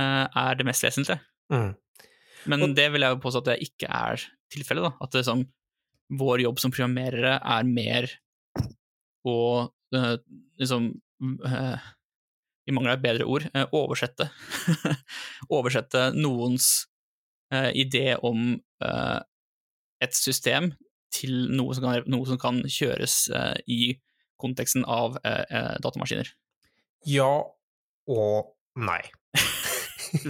eh, 0.00 0.26
er 0.26 0.54
det 0.58 0.66
mest 0.66 0.82
vesentlige. 0.84 1.20
Mm. 1.52 1.74
Men 2.46 2.62
Og- 2.62 2.74
det 2.76 2.90
vil 2.92 3.02
jeg 3.02 3.14
jo 3.14 3.22
påstå 3.22 3.38
at 3.44 3.44
det 3.52 3.60
ikke 3.68 3.88
er 3.90 4.24
tilfellet. 4.52 4.82
da. 4.88 4.92
At 5.04 5.10
det 5.12 5.24
som, 5.24 5.44
vår 6.10 6.40
jobb 6.42 6.58
som 6.62 6.70
programmerere 6.72 7.36
er 7.44 7.64
mer 7.64 8.08
å 9.26 9.36
eh, 9.94 10.16
liksom 10.60 10.90
eh, 11.44 11.78
I 12.68 12.74
mangel 12.76 12.92
av 12.92 13.02
bedre 13.02 13.26
ord 13.28 13.46
eh, 13.54 13.64
oversette 13.76 14.28
Oversette 15.56 16.10
noens 16.16 16.68
eh, 17.54 17.70
idé 17.80 18.12
om 18.20 18.52
eh, 18.84 19.18
et 20.04 20.14
system 20.14 20.72
til 21.14 21.48
noe 21.56 21.72
som 21.74 21.86
kan, 21.88 22.04
noe 22.12 22.28
som 22.28 22.38
kan 22.40 22.60
kjøres 22.68 23.22
eh, 23.32 23.56
i 23.72 23.80
konteksten 24.38 24.84
av 24.86 25.16
datamaskiner. 25.82 26.28
Ja 27.10 27.40
og 28.06 28.52
nei. 28.78 29.00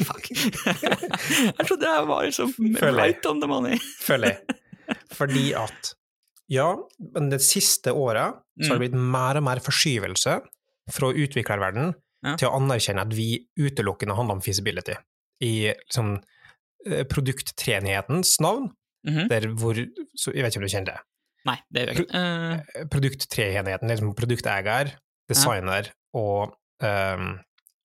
Fuck. 0.09 0.31
jeg 0.33 1.67
trodde 1.69 1.91
jeg 1.91 2.07
var 2.09 2.25
liksom 2.25 2.55
right 2.97 3.29
on 3.29 3.43
the 3.43 3.51
money. 3.51 3.77
føler 4.01 4.33
jeg. 4.33 4.57
Fordi 5.19 5.45
at 5.59 5.93
Ja, 6.49 6.71
men 7.13 7.29
det 7.29 7.43
siste 7.45 7.93
året 7.93 8.41
så 8.57 8.73
har 8.73 8.79
det 8.79 8.89
blitt 8.89 8.97
mer 8.97 9.37
og 9.37 9.45
mer 9.45 9.61
forskyvelse 9.61 10.39
fra 10.97 11.11
utviklerverden 11.13 11.93
Ja. 12.25 12.35
til 12.37 12.49
å 12.49 12.57
anerkjenne 12.59 13.01
at 13.07 13.13
vi 13.15 13.47
utelukkende 13.59 14.17
handler 14.17 14.35
om 14.35 14.41
feasibility. 14.43 14.97
I 15.41 15.71
liksom 15.71 16.17
eh, 16.87 17.05
produkttrenighetens 17.05 18.41
navn, 18.41 18.71
Mhm. 19.07 19.29
der 19.29 19.41
hvor 19.55 19.75
så 20.19 20.33
Jeg 20.35 20.43
vet 20.43 20.53
ikke 20.55 20.59
om 20.59 20.67
du 20.67 20.69
kjenner 20.75 20.85
det. 20.93 21.01
Nei, 21.47 21.57
det 21.73 21.81
gjør 21.81 21.95
jeg 21.95 22.07
ikke. 22.07 22.11
Pro, 22.75 22.87
Produkttreenigheten, 22.91 23.89
liksom 23.89 24.15
produkteier, 24.19 24.91
designer 25.31 25.93
og, 26.15 26.57
um, 26.83 27.39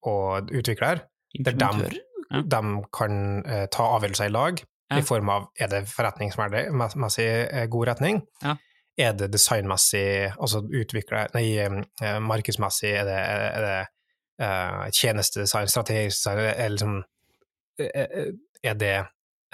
og 0.03 0.49
utvikler, 0.51 1.03
der 1.43 1.51
de. 1.53 1.99
Ja. 2.31 2.41
de 2.41 2.83
kan 2.91 3.43
uh, 3.45 3.65
ta 3.67 3.83
avgjørelser 3.99 4.25
i 4.25 4.33
lag, 4.33 4.63
Ja. 4.91 4.97
i 4.97 5.01
form 5.01 5.29
av 5.29 5.47
er 5.59 5.67
det 5.67 5.83
forretningsmessig 5.87 7.27
eh, 7.53 7.65
god 7.67 7.87
retning, 7.87 8.21
Ja. 8.43 8.55
er 8.97 9.13
det 9.13 9.31
designmessig, 9.31 10.33
altså 10.37 10.61
utvikler, 10.69 11.29
nei, 11.33 11.57
eh, 11.57 12.19
markedsmessig, 12.19 12.91
er 12.99 13.05
det, 13.05 13.19
er 13.57 13.61
det 13.61 13.87
eh, 14.41 14.89
tjenestedesign, 14.91 15.67
strategisk 15.67 16.17
design, 16.17 16.39
er, 16.39 16.69
liksom, 16.69 17.03
eh, 17.79 18.31
er 18.63 18.75
det 18.79 18.95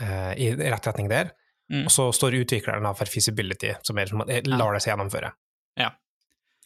uh, 0.02 0.34
i 0.40 0.54
rett 0.56 0.88
retning 0.88 1.10
der? 1.10 1.34
Mm. 1.70 1.84
og 1.86 1.92
så 1.94 2.08
står 2.12 2.34
utvikleren 2.34 2.96
for 2.98 3.06
feasibility, 3.06 3.76
som 3.86 3.98
er 4.02 4.10
som 4.10 4.24
lar 4.26 4.74
det 4.74 4.80
seg 4.82 4.96
gjennomføre. 4.96 5.30
Ja. 5.78 5.92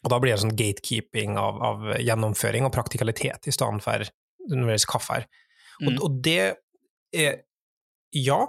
Og 0.04 0.12
da 0.14 0.20
blir 0.24 0.32
det 0.32 0.40
sånn 0.40 0.56
gatekeeping 0.56 1.36
av, 1.36 1.58
av 1.60 1.82
gjennomføring 2.00 2.64
og 2.64 2.72
praktikalitet 2.72 3.50
i 3.50 3.52
stedet 3.52 3.84
for 3.84 4.06
nødvendigvis 4.48 4.86
kaffe 4.88 5.18
her. 5.18 5.26
Og, 5.82 5.90
Mm. 5.92 5.98
og 6.04 6.22
det 6.24 6.56
er 7.14 7.42
Ja, 8.14 8.48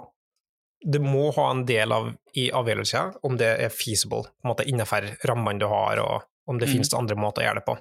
det 0.85 1.01
må 1.01 1.33
ha 1.35 1.49
en 1.51 1.65
del 1.65 1.91
av 1.91 2.11
i 2.37 2.51
avgjørelsen 2.51 3.15
om 3.23 3.35
det 3.35 3.47
er 3.65 3.69
feasible, 3.69 4.23
på 4.23 4.45
en 4.45 4.51
måte 4.53 4.67
innenfor 4.69 5.07
rammene 5.25 5.59
du 5.59 5.65
har, 5.67 5.99
og 5.99 6.23
om 6.47 6.59
det 6.59 6.69
Mm. 6.69 6.73
finnes 6.75 6.93
andre 6.93 7.15
måter 7.15 7.41
å 7.41 7.47
gjøre 7.49 7.55
det 7.55 7.65
på. 7.65 7.77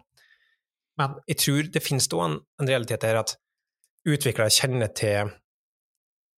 Men 1.00 1.16
jeg 1.26 1.40
tror 1.42 1.70
det 1.74 1.82
finnes 1.82 2.06
da 2.12 2.20
en, 2.28 2.36
en 2.62 2.68
realitet 2.70 3.02
her 3.08 3.18
at 3.22 3.34
utviklere 4.06 4.52
kjenner 4.52 4.92
til 4.94 5.30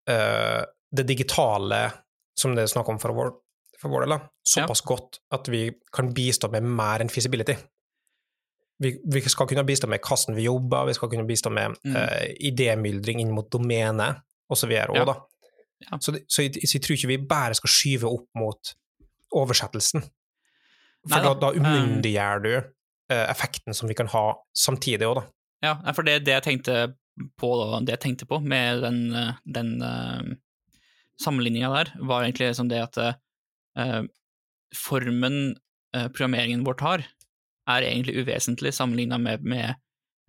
uh, 0.08 0.62
det 0.96 1.04
digitale, 1.08 1.80
som 2.38 2.54
det 2.56 2.64
er 2.64 2.72
snakk 2.72 2.88
om 2.92 3.00
for 3.02 3.12
vår, 3.16 3.32
for 3.80 3.92
vår 3.92 4.06
del, 4.06 4.18
såpass 4.48 4.84
godt 4.86 5.18
at 5.34 5.50
vi 5.52 5.66
kan 5.92 6.12
bistå 6.16 6.48
med 6.52 6.64
mer 6.64 7.04
enn 7.04 7.10
feasibility. 7.12 7.56
Vi, 8.80 8.92
vi 9.08 9.22
skal 9.25 9.48
kunne 9.48 9.64
bistå 9.66 9.88
med 9.88 10.04
hvordan 10.04 10.36
vi 10.36 10.44
jobber, 10.46 10.86
vi 10.88 10.94
skal 10.96 11.10
kunne 11.12 11.26
bistå 11.28 11.50
med 11.52 11.76
Mm. 11.84 11.96
uh, 11.96 12.26
idémyldring 12.40 13.20
inn 13.25 13.32
mot 13.34 13.48
domenet, 13.52 14.22
osv. 14.52 14.70
Ja. 14.72 15.04
da. 15.04 15.16
Ja. 15.84 15.98
Så, 16.00 16.16
så, 16.28 16.42
jeg, 16.46 16.62
så 16.64 16.78
jeg 16.78 16.82
tror 16.84 16.96
ikke 16.96 17.08
vi 17.12 17.18
bare 17.28 17.56
skal 17.58 17.72
skyve 17.72 18.08
opp 18.08 18.28
mot 18.38 18.72
oversettelsen. 19.36 20.04
For 21.06 21.18
Nei, 21.18 21.22
da, 21.26 21.34
da 21.38 21.50
umyndiggjør 21.54 22.40
du 22.42 22.50
eh, 22.56 22.70
effekten 23.14 23.75
som 23.75 23.88
vi 23.88 23.94
kan 23.94 24.08
ha 24.12 24.25
samtidig 24.56 25.06
òg, 25.06 25.20
da. 25.20 25.26
Ja, 25.64 25.75
for 25.96 26.06
det, 26.06 26.18
det 26.26 26.34
jeg 26.34 26.44
tenkte 26.44 26.75
på, 27.40 27.48
da, 27.56 27.80
det 27.86 27.94
jeg 27.96 28.02
tenkte 28.02 28.26
på 28.28 28.40
med 28.44 28.82
den, 28.84 28.98
eh, 29.16 29.38
den 29.48 29.70
uh, 29.80 30.20
sammenligninga 31.22 31.70
der, 31.72 31.92
var 32.04 32.26
egentlig 32.26 32.50
liksom 32.50 32.68
det 32.68 32.82
at 32.82 32.98
uh, 33.78 34.02
formen 34.76 35.56
uh, 35.96 36.08
programmeringen 36.12 36.66
vår 36.66 36.76
tar, 36.82 37.06
er 37.66 37.86
egentlig 37.88 38.20
uvesentlig 38.20 38.75
sammenligna 38.76 39.18
med, 39.18 39.42
med 39.42 39.80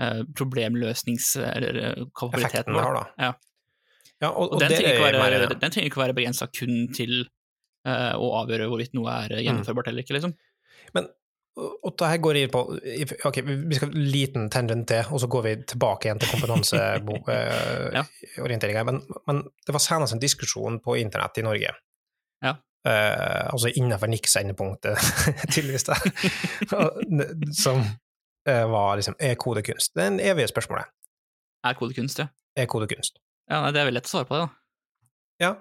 uh, 0.02 0.24
problemløsnings... 0.38 1.36
eller 1.44 1.82
eh, 1.84 2.06
kapabiliteten 2.18 2.74
vår. 2.74 2.82
har, 2.88 3.02
da. 3.02 3.28
Ja. 3.28 3.34
Ja, 4.18 4.32
og, 4.32 4.48
Og 4.48 4.54
og 4.56 4.62
den 4.64 4.72
trenger 4.72 4.96
ikke 4.96 5.04
være, 5.06 5.20
mer 5.22 5.36
enig 5.36 5.60
den 5.62 5.74
trenger 5.74 5.92
ikke 5.92 6.00
være 6.02 6.16
begrensa 6.18 6.48
kun 6.50 6.88
til 6.98 7.12
eh, 7.86 8.14
å 8.18 8.32
avgjøre 8.40 8.66
hvorvidt 8.72 8.96
noe 8.98 9.12
er 9.14 9.30
Mm. 9.30 9.36
eh, 9.38 9.44
gjennomførbart 9.46 9.92
eller 9.92 10.06
ikke, 10.08 10.16
liksom. 10.18 10.34
Men 10.98 11.12
og 11.58 11.94
det 11.98 12.10
her 12.12 12.20
går 12.22 12.38
inn 12.38 12.52
på 12.54 12.62
Ok, 13.26 13.40
vi 13.42 13.78
skal 13.78 13.90
en 13.90 14.08
liten 14.14 14.50
tangent 14.54 14.88
til, 14.92 15.08
og 15.10 15.22
så 15.24 15.30
går 15.32 15.46
vi 15.46 15.54
tilbake 15.74 16.08
igjen 16.08 16.22
til 16.22 16.30
Ja. 17.98 18.04
men, 18.86 19.02
men 19.30 19.42
det 19.66 19.74
var 19.74 19.82
senest 19.84 20.14
en 20.14 20.22
diskusjon 20.22 20.80
på 20.84 20.98
internett 21.02 21.40
i 21.42 21.46
Norge. 21.46 21.74
Ja. 22.46 22.54
Uh, 22.88 23.48
altså 23.52 23.72
innenfor 23.74 24.08
NIX-endepunktet, 24.08 25.02
tydeligvis, 25.54 25.88
da. 25.90 25.98
Som 27.64 27.82
uh, 27.82 28.66
var 28.72 29.00
liksom 29.02 29.18
Er 29.20 29.36
kode 29.36 29.64
kunst? 29.66 29.96
Det 29.96 30.06
er 30.06 30.14
en 30.14 30.22
evige 30.24 30.48
spørsmålet. 30.54 30.94
Er 31.66 31.74
kode 31.80 31.98
kunst, 31.98 32.22
ja. 32.22 32.30
Er 32.56 32.70
kode 32.70 32.88
kunst? 32.88 33.20
ja 33.50 33.62
nei, 33.64 33.72
det 33.72 33.82
er 33.82 33.88
vel 33.88 33.96
lett 33.96 34.08
å 34.10 34.12
svare 34.12 34.28
på 34.30 34.38
det, 34.38 34.46
da. 34.46 34.50
Ja. 35.42 35.52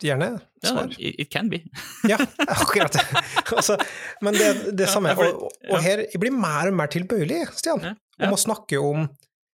Gjerne 0.00 0.30
svar. 0.64 0.88
it, 0.98 1.18
it 1.26 1.30
can 1.32 1.50
be. 1.52 1.58
Ja, 2.08 2.16
akkurat. 2.48 2.96
Altså, 3.56 3.76
men 4.24 4.34
det 4.38 4.72
det 4.78 4.88
samme. 4.88 5.12
Og, 5.20 5.50
og 5.70 5.82
her 5.84 6.06
jeg 6.06 6.20
blir 6.22 6.32
mer 6.32 6.70
og 6.70 6.78
mer 6.78 6.88
tilbøyelig, 6.92 7.42
Stian, 7.58 7.84
om 8.20 8.32
å 8.32 8.40
snakke 8.40 8.80
om 8.80 9.04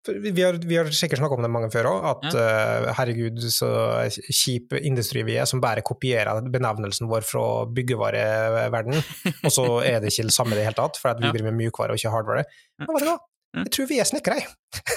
vi 0.05 0.43
har, 0.45 0.59
vi 0.61 0.77
har 0.77 0.91
sikkert 0.93 1.17
snakka 1.23 1.37
om 1.39 1.45
det 1.47 1.49
mange 1.49 1.71
før 1.73 1.87
òg, 1.89 2.03
at 2.11 2.35
uh, 2.37 2.91
herregud, 2.99 3.39
så 3.49 3.69
kjip 4.13 4.75
industri 4.85 5.23
vi 5.25 5.39
er, 5.41 5.47
som 5.49 5.63
bare 5.65 5.81
kopierer 5.81 6.45
benevnelsen 6.53 7.09
vår 7.09 7.25
fra 7.25 7.45
byggevareverden, 7.73 8.99
og 9.33 9.55
så 9.55 9.65
er 9.81 10.03
det 10.05 10.13
ikke 10.13 10.27
det 10.29 10.35
samme 10.37 10.53
i 10.53 10.59
det 10.61 10.67
hele 10.67 10.77
tatt, 10.77 11.01
for 11.01 11.17
vi 11.17 11.25
Ja. 11.25 11.33
driver 11.33 11.49
med 11.49 11.57
mjukvare 11.63 11.97
og 11.97 12.01
ikke 12.03 12.13
hardware. 12.13 12.45
Men 12.85 12.93
vet 12.99 13.07
du 13.07 13.09
hva? 13.09 13.17
Jeg 13.63 13.73
tror 13.79 13.89
vi 13.95 14.01
er 14.05 14.11
snekkere, 14.11 14.45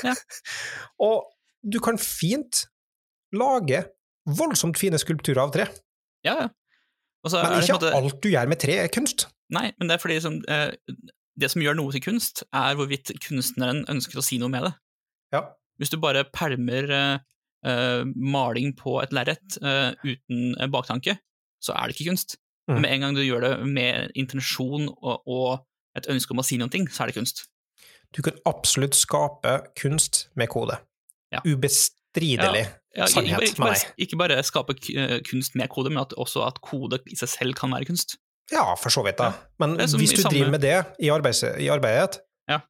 Ja. 0.03 0.15
og 1.07 1.29
du 1.63 1.79
kan 1.79 1.95
fint 2.03 2.65
lage 3.31 3.85
voldsomt 4.27 4.79
fine 4.79 4.99
skulpturer 5.01 5.43
av 5.45 5.53
tre, 5.55 5.67
Ja, 6.25 6.33
ja. 6.41 6.47
Men 7.27 7.59
ikke 7.59 7.77
måte 7.77 7.93
alt 7.97 8.19
du 8.23 8.29
gjør 8.31 8.49
med 8.49 8.59
tre, 8.61 8.77
er 8.83 8.91
kunst. 8.93 9.27
Nei, 9.53 9.69
men 9.79 9.89
det 9.89 9.97
er 9.97 10.01
fordi 10.01 10.17
som, 10.23 10.37
eh, 10.47 10.73
det 11.39 11.49
som 11.51 11.63
gjør 11.63 11.77
noe 11.79 11.93
til 11.95 12.03
kunst, 12.03 12.43
er 12.55 12.75
hvorvidt 12.77 13.11
kunstneren 13.23 13.83
ønsker 13.91 14.19
å 14.19 14.25
si 14.25 14.39
noe 14.41 14.51
med 14.51 14.67
det. 14.67 14.73
Ja. 15.35 15.43
Hvis 15.77 15.91
du 15.93 15.97
bare 16.01 16.25
pælmer 16.33 16.91
eh, 16.93 17.19
eh, 17.67 18.03
maling 18.15 18.73
på 18.77 18.97
et 19.03 19.13
lerret 19.15 19.59
eh, 19.61 19.93
uten 20.05 20.71
baktanke, 20.73 21.17
så 21.63 21.75
er 21.75 21.87
det 21.87 21.97
ikke 21.97 22.11
kunst. 22.11 22.37
Mm. 22.67 22.73
Men 22.75 22.81
med 22.81 22.93
en 22.93 23.05
gang 23.05 23.17
du 23.17 23.23
gjør 23.23 23.45
det 23.45 23.53
med 23.67 24.15
intensjon 24.15 24.89
og, 24.89 25.27
og 25.27 25.97
et 25.97 26.09
ønske 26.11 26.35
om 26.35 26.43
å 26.43 26.45
si 26.45 26.59
noe, 26.61 26.83
så 26.91 27.03
er 27.03 27.11
det 27.11 27.19
kunst. 27.19 27.47
Du 28.15 28.21
kan 28.23 28.37
absolutt 28.47 28.95
skape 28.95 29.59
kunst 29.79 30.27
med 30.39 30.51
kode. 30.53 30.79
Ja. 31.33 31.41
Ubestridelig 32.17 32.65
Ja, 32.97 33.05
ikke, 33.05 33.11
sannhet, 33.13 33.43
ikke, 33.45 33.61
mener 33.61 33.73
bare, 33.73 33.93
ikke 34.01 34.17
bare 34.17 34.43
skape 34.43 34.73
eh, 34.97 35.19
kunst 35.27 35.53
med 35.55 35.69
kode, 35.69 35.91
men 35.93 36.01
at 36.01 36.13
også 36.17 36.41
at 36.47 36.57
kode 36.65 36.97
i 37.05 37.15
seg 37.19 37.29
selv 37.29 37.53
kan 37.59 37.69
være 37.75 37.85
kunst. 37.85 38.15
Ja, 38.51 38.63
for 38.79 38.89
så 38.89 39.03
vidt, 39.05 39.17
da. 39.19 39.33
Men 39.61 39.75
hvis 39.77 39.91
du 40.15 40.21
samme- 40.23 40.31
driver 40.33 40.51
med 40.55 40.61
det 40.63 40.77
i, 41.03 41.09
arbeids, 41.13 41.43
i 41.43 41.67
arbeidet, 41.69 42.19
Ja. 42.49 42.61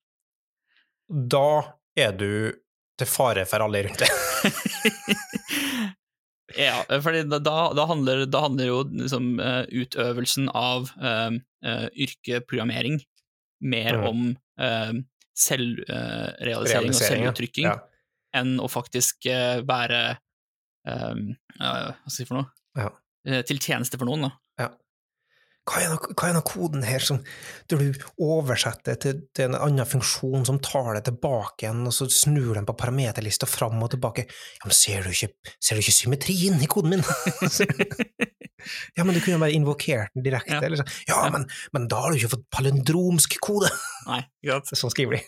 da 1.07 1.73
er 1.95 2.11
du 2.11 2.51
til 2.97 3.07
fare 3.07 3.45
for 3.45 3.63
alle 3.63 3.83
rundt 3.87 4.03
deg. 4.03 4.09
Ja, 6.57 6.79
for 7.03 7.11
da, 7.11 7.37
da, 7.43 7.85
handler, 7.89 8.21
da 8.31 8.39
handler 8.45 8.69
jo 8.69 8.77
liksom, 8.87 9.33
eh, 9.43 9.65
utøvelsen 9.83 10.47
av 10.55 10.87
uh, 10.95 11.35
yrkeprogrammering 11.91 13.01
mer 13.61 13.97
Mm. 13.97 14.05
om 14.07 14.21
uh, 14.61 14.93
selvrealisering 15.37 16.93
og 16.93 16.97
selvutrykking 16.97 17.67
ja. 17.67 17.75
Ja. 18.33 18.41
enn 18.41 18.57
å 18.59 18.67
faktisk 18.69 19.25
eh, 19.31 19.61
være 19.67 20.17
um, 20.87 21.29
Hva 21.57 21.71
skal 21.71 21.95
jeg 22.07 22.15
si 22.17 22.25
for 22.29 22.41
noe? 22.41 22.49
Ja. 22.77 22.89
Eh, 23.27 23.41
til 23.47 23.59
tjeneste 23.59 23.97
for 23.97 24.05
noen, 24.09 24.27
da. 24.27 24.33
Hva 25.67 25.81
er, 25.83 25.89
noe- 25.91 26.13
hva 26.15 26.29
er 26.29 26.35
noe 26.37 26.45
koden 26.47 26.83
her 26.87 27.03
som 27.03 27.17
du 27.67 27.73
oversetter 28.23 28.95
til, 29.03 29.17
til 29.35 29.49
en 29.49 29.57
annen 29.59 29.83
funksjon 29.89 30.45
som 30.47 30.61
tar 30.63 30.93
det 30.95 31.01
tilbake 31.09 31.65
igjen, 31.65 31.81
og 31.89 31.91
så 31.91 32.07
snur 32.07 32.53
den 32.55 32.63
på 32.69 32.71
parameterlista 32.79 33.43
fram 33.51 33.75
og 33.83 33.91
tilbake? 33.91 34.23
Ja, 34.31 34.63
men 34.69 34.77
ser 34.77 35.03
du 35.03 35.11
ikke, 35.11 35.27
ser 35.59 35.75
du 35.75 35.83
ikke 35.83 35.91
symmetrien 35.97 36.55
i 36.63 36.69
koden 36.71 36.93
min? 36.95 37.03
ja, 38.95 39.03
men 39.03 39.11
du 39.11 39.19
kunne 39.19 39.35
jo 39.35 39.41
bare 39.43 39.57
invokert 39.57 40.15
den 40.15 40.23
direkte, 40.29 40.55
Ja. 40.55 40.61
eller 40.63 40.79
så. 40.79 40.87
Ja, 41.09 41.25
Ja. 41.25 41.29
men, 41.35 41.49
men 41.75 41.87
da 41.91 41.99
har 42.05 42.11
du 42.11 42.17
ikke 42.21 42.31
fått 42.37 42.47
palindromsk 42.55 43.35
kode! 43.43 43.67
Nei, 44.07 44.21
ikke? 44.47 44.61
Sånn 44.79 44.95
skriver 44.95 45.19
de. 45.19 45.23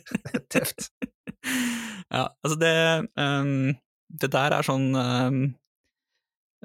Det 0.00 0.42
tøft. 0.56 0.88
Ja, 2.10 2.24
altså 2.42 2.56
det 2.58 2.70
um, 3.22 3.76
Det 4.10 4.28
der 4.34 4.54
er 4.56 4.66
sånn 4.66 4.88
um, 4.98 5.36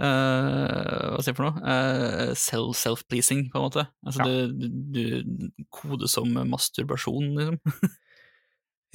uh, 0.02 1.12
Hva 1.14 1.20
sier 1.22 1.30
jeg 1.34 1.38
for 1.38 1.46
noe? 1.52 1.62
Uh, 1.62 2.32
Self-pleasing, 2.34 3.44
på 3.54 3.60
en 3.60 3.66
måte. 3.68 3.84
Altså 4.06 4.26
Ja. 4.26 4.48
du, 4.50 4.66
du, 4.96 5.04
du 5.22 5.66
kode 5.70 6.10
som 6.10 6.34
masturbasjon, 6.50 7.30
liksom. 7.38 7.60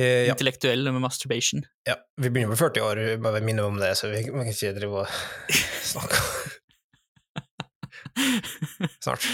Uh, 0.01 0.25
ja. 0.27 0.35
Intellektuell 0.35 0.91
med 0.91 1.05
masturbation. 1.07 1.63
ja. 1.87 1.95
Vi 2.21 2.29
begynner 2.35 2.51
med 2.57 2.59
40 2.61 2.83
år, 2.89 3.03
bare 3.23 3.41
minne 3.47 3.63
om 3.71 3.79
det, 3.81 3.95
så 3.97 4.11
vi, 4.11 4.25
kan 4.27 4.51
ikke 4.51 4.75
drive 4.81 5.05
og 5.05 5.15
snakke 5.93 6.19
snart. 9.01 9.25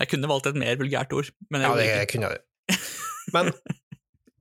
Jeg 0.00 0.08
kunne 0.08 0.30
valgt 0.30 0.46
et 0.48 0.56
mer 0.56 0.78
vulgært 0.80 1.12
ord, 1.12 1.28
men 1.50 1.60
jeg 1.64 1.70
Ja, 1.70 1.76
det 1.76 1.88
jeg 1.90 2.08
kunne 2.14 2.30
jeg. 2.32 2.78
Men 3.34 3.50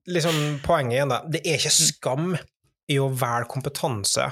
liksom, 0.10 0.60
poenget 0.66 0.98
igjen, 0.98 1.12
da. 1.14 1.22
Det 1.30 1.42
er 1.46 1.60
ikke 1.60 1.74
skam 1.76 2.32
i 2.92 2.98
å 3.00 3.10
velge 3.14 3.50
kompetanse 3.52 4.30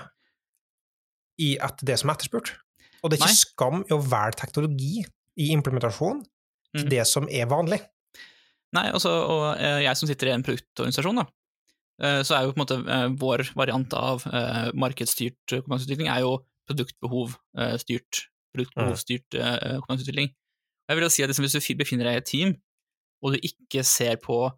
i 1.40 1.54
at 1.64 1.80
det 1.86 1.96
som 2.02 2.10
er 2.12 2.18
etterspurt. 2.18 2.54
Og 3.04 3.10
det 3.12 3.20
er 3.20 3.24
ikke 3.24 3.32
Nei. 3.32 3.44
skam 3.46 3.84
i 3.86 3.94
å 3.96 4.02
velge 4.04 4.40
teknologi 4.42 5.06
i 5.40 5.52
implementasjon 5.56 6.24
til 6.24 6.84
Mm. 6.86 6.90
det 6.92 7.08
som 7.08 7.26
er 7.32 7.48
vanlig. 7.50 7.80
Nei, 8.76 8.92
altså, 8.94 9.10
og 9.10 9.46
eh, 9.58 9.80
jeg 9.82 9.98
som 9.98 10.08
sitter 10.08 10.28
i 10.30 10.34
en 10.36 10.44
produktorganisasjon, 10.46 11.16
da, 11.18 11.24
eh, 12.04 12.20
så 12.22 12.36
er 12.36 12.44
jo 12.44 12.52
på 12.54 12.60
en 12.60 12.66
måte 12.66 12.78
eh, 12.86 13.08
vår 13.18 13.46
variant 13.58 13.94
av 13.98 14.26
markedsstyrt 14.78 15.56
kompetanseutvikling 15.64 16.12
er 16.14 16.22
jo 16.22 16.36
produktbehovstyrt 16.70 18.26
produktbehovstyrt 18.54 19.40
eh, 19.40 19.80
kompetanseutvikling. 19.82 20.30
Jeg 20.90 20.98
vil 20.98 21.06
jo 21.06 21.10
si 21.14 21.24
at 21.24 21.30
liksom, 21.30 21.46
Hvis 21.46 21.58
du 21.58 21.78
befinner 21.78 22.06
deg 22.10 22.14
i 22.14 22.22
et 22.22 22.30
team, 22.30 22.54
og 23.24 23.34
du 23.34 23.40
ikke 23.42 23.84
ser 23.86 24.18
på 24.22 24.52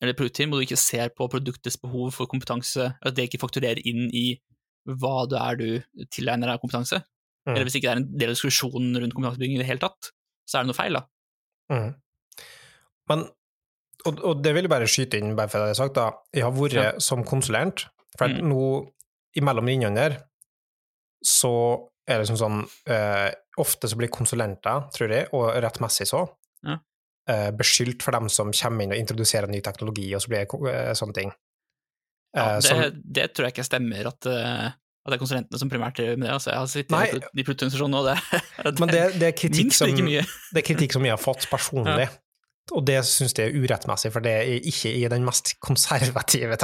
eller 0.00 0.14
produkter, 0.16 0.46
hvor 0.48 0.60
du 0.60 0.66
ikke 0.66 0.78
ser 0.80 1.08
på 1.16 1.28
produktets 1.30 1.76
behov 1.80 2.12
for 2.16 2.26
kompetanse, 2.26 2.94
at 3.02 3.14
det 3.14 3.28
ikke 3.28 3.40
fakturerer 3.42 3.80
inn 3.84 4.08
i 4.16 4.40
hva 4.88 5.26
det 5.28 5.38
er 5.38 5.56
du 5.60 6.04
tilegner 6.10 6.46
deg 6.48 6.56
av 6.56 6.62
kompetanse, 6.62 7.02
Mm. 7.46 7.54
eller 7.54 7.64
hvis 7.64 7.74
ikke 7.78 7.88
det 7.88 7.90
er 7.92 7.96
en 8.02 8.18
del 8.20 8.28
av 8.30 8.34
diskusjonen 8.36 8.96
rundt 9.00 9.14
kompetansebygging 9.16 9.54
i 9.56 9.60
det 9.62 9.66
hele 9.66 9.80
tatt, 9.80 10.10
så 10.46 10.58
er 10.58 10.62
det 10.62 10.68
noe 10.68 10.76
feil, 10.76 10.92
da. 10.92 11.02
Mm. 11.72 11.94
Men, 13.08 13.22
og, 14.06 14.20
og 14.28 14.42
det 14.44 14.52
vil 14.54 14.66
jeg 14.66 14.72
bare 14.72 14.88
skyte 14.90 15.18
inn, 15.20 15.34
bare 15.38 15.48
for 15.48 15.58
det 15.62 15.70
jeg 15.70 15.76
har 15.76 15.80
sagt, 15.80 15.94
da. 15.96 16.10
Jeg 16.36 16.44
har 16.44 16.52
vært 16.52 16.76
Ja. 16.76 16.90
som 17.00 17.24
konsulent, 17.24 17.86
for 18.18 18.28
Mm. 18.28 18.44
nå, 18.48 18.92
imellom 19.40 19.66
linjene 19.66 19.94
der, 19.96 20.18
så 21.24 21.52
er 22.06 22.18
det 22.18 22.26
liksom 22.28 22.40
sånn 22.40 22.60
eh, 22.90 23.32
Ofte 23.60 23.88
så 23.90 23.96
blir 23.98 24.08
konsulenter, 24.08 24.86
tror 24.94 25.10
jeg, 25.10 25.26
og 25.36 25.50
rettmessig 25.62 26.06
så, 26.08 26.22
Ja. 26.64 26.76
Eh, 27.30 27.50
beskyldt 27.56 28.02
for 28.04 28.12
dem 28.16 28.28
som 28.32 28.50
kommer 28.52 28.84
inn 28.84 28.92
og 28.94 29.00
introduserer 29.00 29.48
ny 29.50 29.60
teknologi, 29.64 30.08
og 30.14 30.20
så 30.24 30.28
blir 30.32 30.44
det 30.44 30.48
eh, 30.74 30.92
sånne 30.98 31.16
ting. 31.22 31.30
Ja, 31.30 32.44
Eh, 32.56 32.60
det, 32.60 32.68
som- 32.68 33.02
det 33.18 33.24
tror 33.34 33.44
jeg 33.48 33.52
ikke 33.56 33.64
stemmer 33.66 34.06
at, 34.06 34.26
at 34.30 35.08
det 35.10 35.16
er 35.16 35.22
konsulentene 35.22 35.58
som 35.58 35.70
primært 35.72 35.96
driver 35.98 36.16
med 36.20 36.28
det. 36.28 36.34
Altså, 36.36 36.50
jeg 36.52 36.58
har 36.60 36.66
sittet 36.70 36.90
Nei. 36.94 37.06
i 37.10 37.42
produktorganisasjonen, 37.42 37.96
og 37.98 38.04
det, 38.06 38.16
det 38.68 38.78
men 38.78 38.88
det, 38.92 39.00
det, 39.18 39.26
er 39.32 39.34
kritikk 39.40 39.72
som, 39.74 39.88
det 39.96 40.60
er 40.60 40.66
kritikk 40.68 40.92
som 40.94 41.02
jeg 41.08 41.10
har 41.16 41.18
fått 41.22 41.48
personlig, 41.50 42.06
og 42.70 42.84
det 42.86 43.00
syns 43.08 43.34
jeg 43.34 43.50
er 43.50 43.56
urettmessig, 43.64 44.12
for 44.14 44.22
det 44.22 44.30
er 44.44 44.60
ikke 44.70 44.92
i 44.94 45.08
den 45.10 45.24
mest 45.26 45.56
konservative 45.64 46.54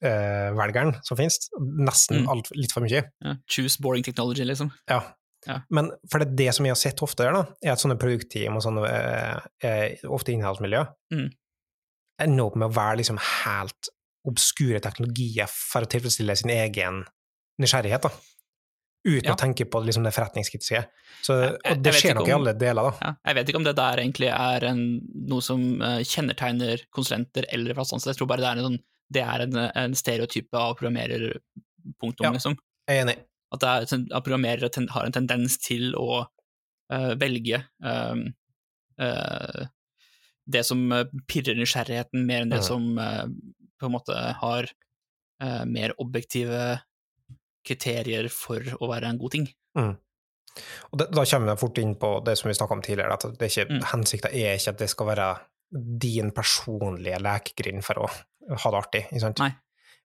teknologivelgeren 0.00 0.94
som 1.06 1.16
finnes. 1.20 1.36
Nesten 1.60 2.22
Mm. 2.22 2.28
alt, 2.32 2.48
litt 2.56 2.72
for 2.72 2.80
mye. 2.86 3.02
Ja, 3.20 3.34
choose 3.46 3.76
boring 3.82 4.02
technology, 4.06 4.44
liksom. 4.48 4.70
Ja. 4.88 5.02
Ja. 5.46 5.60
Men 5.70 5.90
for 6.10 6.18
det, 6.20 6.28
er 6.28 6.36
det 6.36 6.54
som 6.54 6.66
jeg 6.66 6.74
har 6.74 6.80
sett 6.80 7.00
ofte, 7.02 7.24
da, 7.32 7.44
er 7.64 7.72
at 7.72 7.80
sånne 7.80 7.96
produktteam 8.00 8.56
og 8.58 8.62
sånne, 8.62 8.82
eh, 8.90 9.38
eh, 9.68 10.02
ofte 10.08 10.32
innholdsmiljø, 10.34 10.82
Mm. 11.12 11.30
ender 12.20 12.44
opp 12.44 12.56
med 12.56 12.68
å 12.68 12.74
være 12.76 12.98
liksom 13.00 13.18
helt 13.44 13.88
obskure 14.28 14.80
teknologier 14.84 15.48
for 15.48 15.80
å 15.86 15.88
tilfredsstille 15.88 16.36
sin 16.36 16.50
egen 16.52 17.04
nysgjerrighet, 17.60 18.02
da. 18.02 18.10
Uten 19.02 19.30
Ja. 19.30 19.32
å 19.34 19.38
tenke 19.40 19.64
på 19.64 19.80
liksom, 19.82 20.04
det 20.04 20.12
forretningskritiske. 20.12 20.82
Så, 21.24 21.32
Jeg- 21.40 21.58
jeg- 21.64 21.72
og 21.78 21.82
det 21.82 21.94
skjer 21.94 22.14
nok 22.14 22.28
i 22.28 22.32
alle 22.32 22.52
deler, 22.52 22.82
da. 22.90 22.98
Ja, 23.00 23.14
jeg 23.24 23.34
vet 23.36 23.48
ikke 23.48 23.56
om 23.56 23.64
det 23.64 23.76
der 23.76 23.96
egentlig 23.96 24.28
er 24.28 24.64
en, 24.68 25.00
noe 25.26 25.40
som 25.40 25.80
eh, 25.80 26.00
kjennetegner 26.04 26.82
konsulenter 26.92 27.44
eller 27.50 27.72
fast 27.74 27.94
ansatte. 27.94 28.12
Jeg 28.12 28.18
tror 28.18 28.28
bare 28.28 28.40
det 28.44 28.50
er 28.50 28.58
en, 28.58 28.64
sånn, 28.76 28.82
det 29.10 29.22
er 29.22 29.40
en, 29.40 29.56
en 29.74 29.94
stereotype 29.94 30.52
av 30.52 30.76
programmerer, 30.76 31.40
punktum, 31.98 32.30
liksom. 32.34 32.58
Jeg 32.86 32.98
er 32.98 33.06
enig. 33.06 33.24
At, 33.52 33.60
det 33.62 33.68
er, 33.68 34.04
at 34.14 34.24
programmerere 34.24 34.68
ten, 34.70 34.88
har 34.94 35.06
en 35.06 35.12
tendens 35.14 35.58
til 35.58 35.94
å 35.98 36.22
uh, 36.92 37.12
velge 37.18 37.64
um, 37.82 38.28
uh, 39.00 39.64
det 40.50 40.62
som 40.66 40.80
eh, 40.92 41.04
pirrer 41.30 41.54
nysgjerrigheten, 41.58 42.24
mer 42.26 42.42
enn 42.42 42.50
det 42.50 42.62
Mhm. 42.62 42.66
som 42.66 42.98
uh, 42.98 43.26
på 43.78 43.86
en 43.86 43.92
måte 43.94 44.14
har 44.40 44.70
mer 45.64 45.94
objektive 45.96 46.82
kriterier 47.64 48.26
for 48.28 48.60
å 48.76 48.88
være 48.90 49.08
en 49.08 49.18
god 49.18 49.32
ting. 49.32 49.46
Og 50.92 50.98
det, 51.00 51.06
da 51.16 51.24
kommer 51.24 51.54
vi 51.54 51.60
fort 51.62 51.78
inn 51.80 51.94
på 51.96 52.10
det 52.26 52.34
som 52.36 52.50
vi 52.50 52.56
snakka 52.58 52.76
om 52.76 52.82
tidligere, 52.84 53.14
at 53.16 53.38
det 53.38 53.48
ikke, 53.48 53.64
Mm. 53.70 53.80
hensikten 53.92 54.34
er 54.34 54.58
ikke 54.58 54.74
at 54.74 54.78
det 54.82 54.90
skal 54.90 55.06
være 55.06 55.28
din 56.04 56.30
personlige 56.30 57.22
lekegrind 57.24 57.82
for 57.86 57.94
å 58.04 58.10
ha 58.52 58.70
det 58.70 58.80
artig. 58.82 59.02
Ikke 59.08 59.20
sant? 59.20 59.38
Nei. 59.38 59.54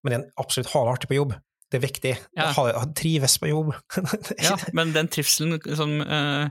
Men 0.03 0.11
det 0.13 0.19
er 0.21 0.31
absolutt 0.37 0.71
ha 0.71 0.83
det 0.85 0.93
artig 0.93 1.09
på 1.09 1.19
jobb. 1.19 1.35
Det 1.75 1.81
er 1.81 1.83
viktig. 1.83 2.11
Ja. 2.39 2.45
Ha, 2.55 2.63
ha, 2.79 2.85
trives 2.95 3.35
på 3.41 3.49
jobb. 3.51 3.73
Ja, 4.45 4.55
men 4.77 4.93
den 4.95 5.09
trivselen 5.11 5.57
som 5.75 5.97
uh, 5.99 6.47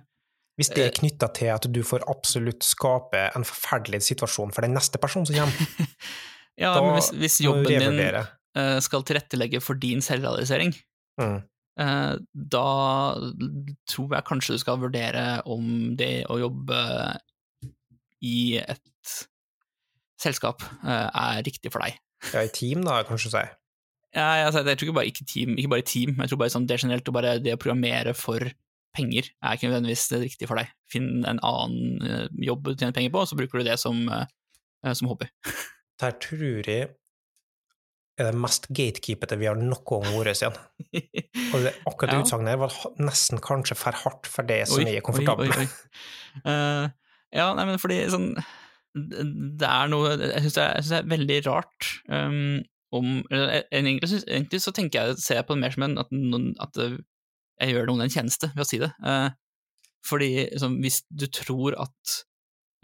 Hvis 0.61 0.69
det 0.75 0.85
er 0.85 0.93
knytta 0.99 1.31
til 1.33 1.49
at 1.54 1.64
du 1.73 1.81
får 1.87 2.04
absolutt 2.12 2.66
skape 2.66 3.23
en 3.33 3.47
forferdelig 3.49 4.02
situasjon 4.11 4.52
for 4.52 4.66
den 4.66 4.76
neste 4.76 5.00
personen 5.00 5.25
som 5.31 5.38
kommer, 5.40 5.88
Ja, 6.61 6.75
Da 6.76 6.85
men 6.85 6.95
hvis, 6.99 7.09
hvis 7.19 7.40
jobben 7.43 7.66
din 7.66 7.99
eh, 8.04 8.76
skal 8.85 9.02
tilrettelegge 9.09 9.59
for 9.64 9.81
din 9.81 10.04
selvrealisering, 10.04 10.75
Mm. 11.19 11.40
eh, 11.78 12.14
da 12.35 12.69
tror 13.90 14.14
jeg 14.16 14.26
kanskje 14.26 14.54
du 14.57 14.62
skal 14.62 14.78
vurdere 14.83 15.25
om 15.50 15.93
det 15.99 16.25
å 16.31 16.38
jobbe 16.40 16.78
i 18.23 18.59
et 18.59 19.14
selskap 20.23 20.62
eh, 20.85 21.09
er 21.11 21.43
riktig 21.47 21.71
for 21.75 21.83
deg. 21.87 21.99
Ja, 22.33 22.43
i 22.47 22.50
team, 22.54 22.82
da, 22.87 23.00
kanskje 23.06 23.30
si. 23.34 23.45
Ja, 24.15 24.29
jeg, 24.39 24.53
jeg 24.55 24.79
tror 24.79 24.89
ikke 24.89 24.97
bare, 25.00 25.11
ikke, 25.11 25.27
team, 25.27 25.57
ikke 25.59 25.73
bare 25.73 25.87
team, 25.91 26.15
jeg 26.23 26.31
tror 26.31 26.41
bare 26.45 26.55
sånn 26.55 26.69
det 26.71 26.79
generelt, 26.83 27.09
og 27.11 27.17
bare 27.17 27.39
det 27.43 27.57
å 27.57 27.61
programmere 27.61 28.15
for 28.15 28.47
penger 28.95 29.27
er 29.43 29.57
ikke 29.57 29.67
nødvendigvis 29.71 30.05
det 30.13 30.21
riktige 30.23 30.50
for 30.50 30.61
deg. 30.61 30.71
Finn 30.93 31.25
en 31.27 31.41
annen 31.43 32.05
eh, 32.07 32.27
jobb 32.47 32.69
du 32.69 32.77
tjener 32.77 32.95
penger 32.95 33.11
på, 33.15 33.25
og 33.25 33.31
så 33.31 33.39
bruker 33.39 33.61
du 33.61 33.67
det 33.67 33.79
som, 33.83 34.05
eh, 34.07 34.93
som 34.95 35.11
hobby. 35.11 35.27
Der 36.03 36.15
tror 36.23 36.69
jeg 36.71 36.93
er 38.15 38.29
det 38.31 38.39
mest 38.39 38.69
gatekeepete 38.71 39.37
vi 39.41 39.49
har 39.50 39.59
noe 39.59 39.97
om 39.99 40.05
vært 40.21 40.39
siden. 40.39 40.59
Og 41.50 41.65
det, 41.65 41.73
akkurat 41.91 42.13
Ja. 42.15 42.21
utsagnet 42.23 42.53
her 42.55 42.61
var 42.63 42.77
nesten 43.03 43.43
kanskje 43.43 43.77
for 43.79 43.99
hardt 44.05 44.31
for 44.31 44.47
det 44.47 44.61
som 44.71 44.83
jeg 44.87 45.00
er 45.00 45.07
komfortabel 45.07 45.50
med. 45.50 45.75
Eh, 46.35 46.87
ja, 47.31 47.45
nei, 47.55 47.63
men 47.69 47.77
fordi 47.79 48.00
sånn 48.11 48.33
Det 48.91 49.69
er 49.69 49.87
noe 49.87 50.17
Jeg 50.19 50.41
syns 50.43 50.57
det, 50.57 50.65
det 50.89 50.97
er 50.97 51.07
veldig 51.13 51.37
rart 51.47 51.91
um, 52.11 52.57
om 52.99 53.09
eller, 53.30 53.65
egentlig, 53.71 54.21
egentlig 54.25 54.61
så 54.65 54.73
tenker 54.75 55.00
jeg 55.11 55.19
ser 55.23 55.41
jeg 55.41 55.47
på 55.49 55.57
det 55.57 55.63
mer 55.65 55.75
som 55.75 55.85
en 55.87 55.99
at, 56.02 56.13
at 56.69 56.80
eh, 56.85 56.97
jeg 57.63 57.75
gjør 57.75 57.89
noen 57.91 58.04
en 58.07 58.13
tjeneste 58.13 58.50
ved 58.54 58.65
å 58.65 58.69
si 58.69 58.80
det. 58.83 58.91
Eh, 59.04 59.28
fordi 60.04 60.30
liksom, 60.52 60.78
hvis 60.85 61.00
du 61.09 61.26
tror 61.33 61.76
at 61.87 62.17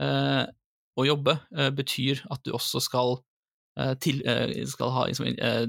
eh, 0.01 0.45
å 1.01 1.07
jobbe 1.09 1.35
eh, 1.57 1.71
betyr 1.77 2.23
at 2.33 2.43
du 2.47 2.53
også 2.57 2.81
skal, 2.85 3.19
eh, 3.79 3.95
til, 4.03 4.23
eh, 4.29 4.55
skal 4.71 4.95
ha 4.97 5.09
liksom, 5.11 5.31
eh, 5.37 5.67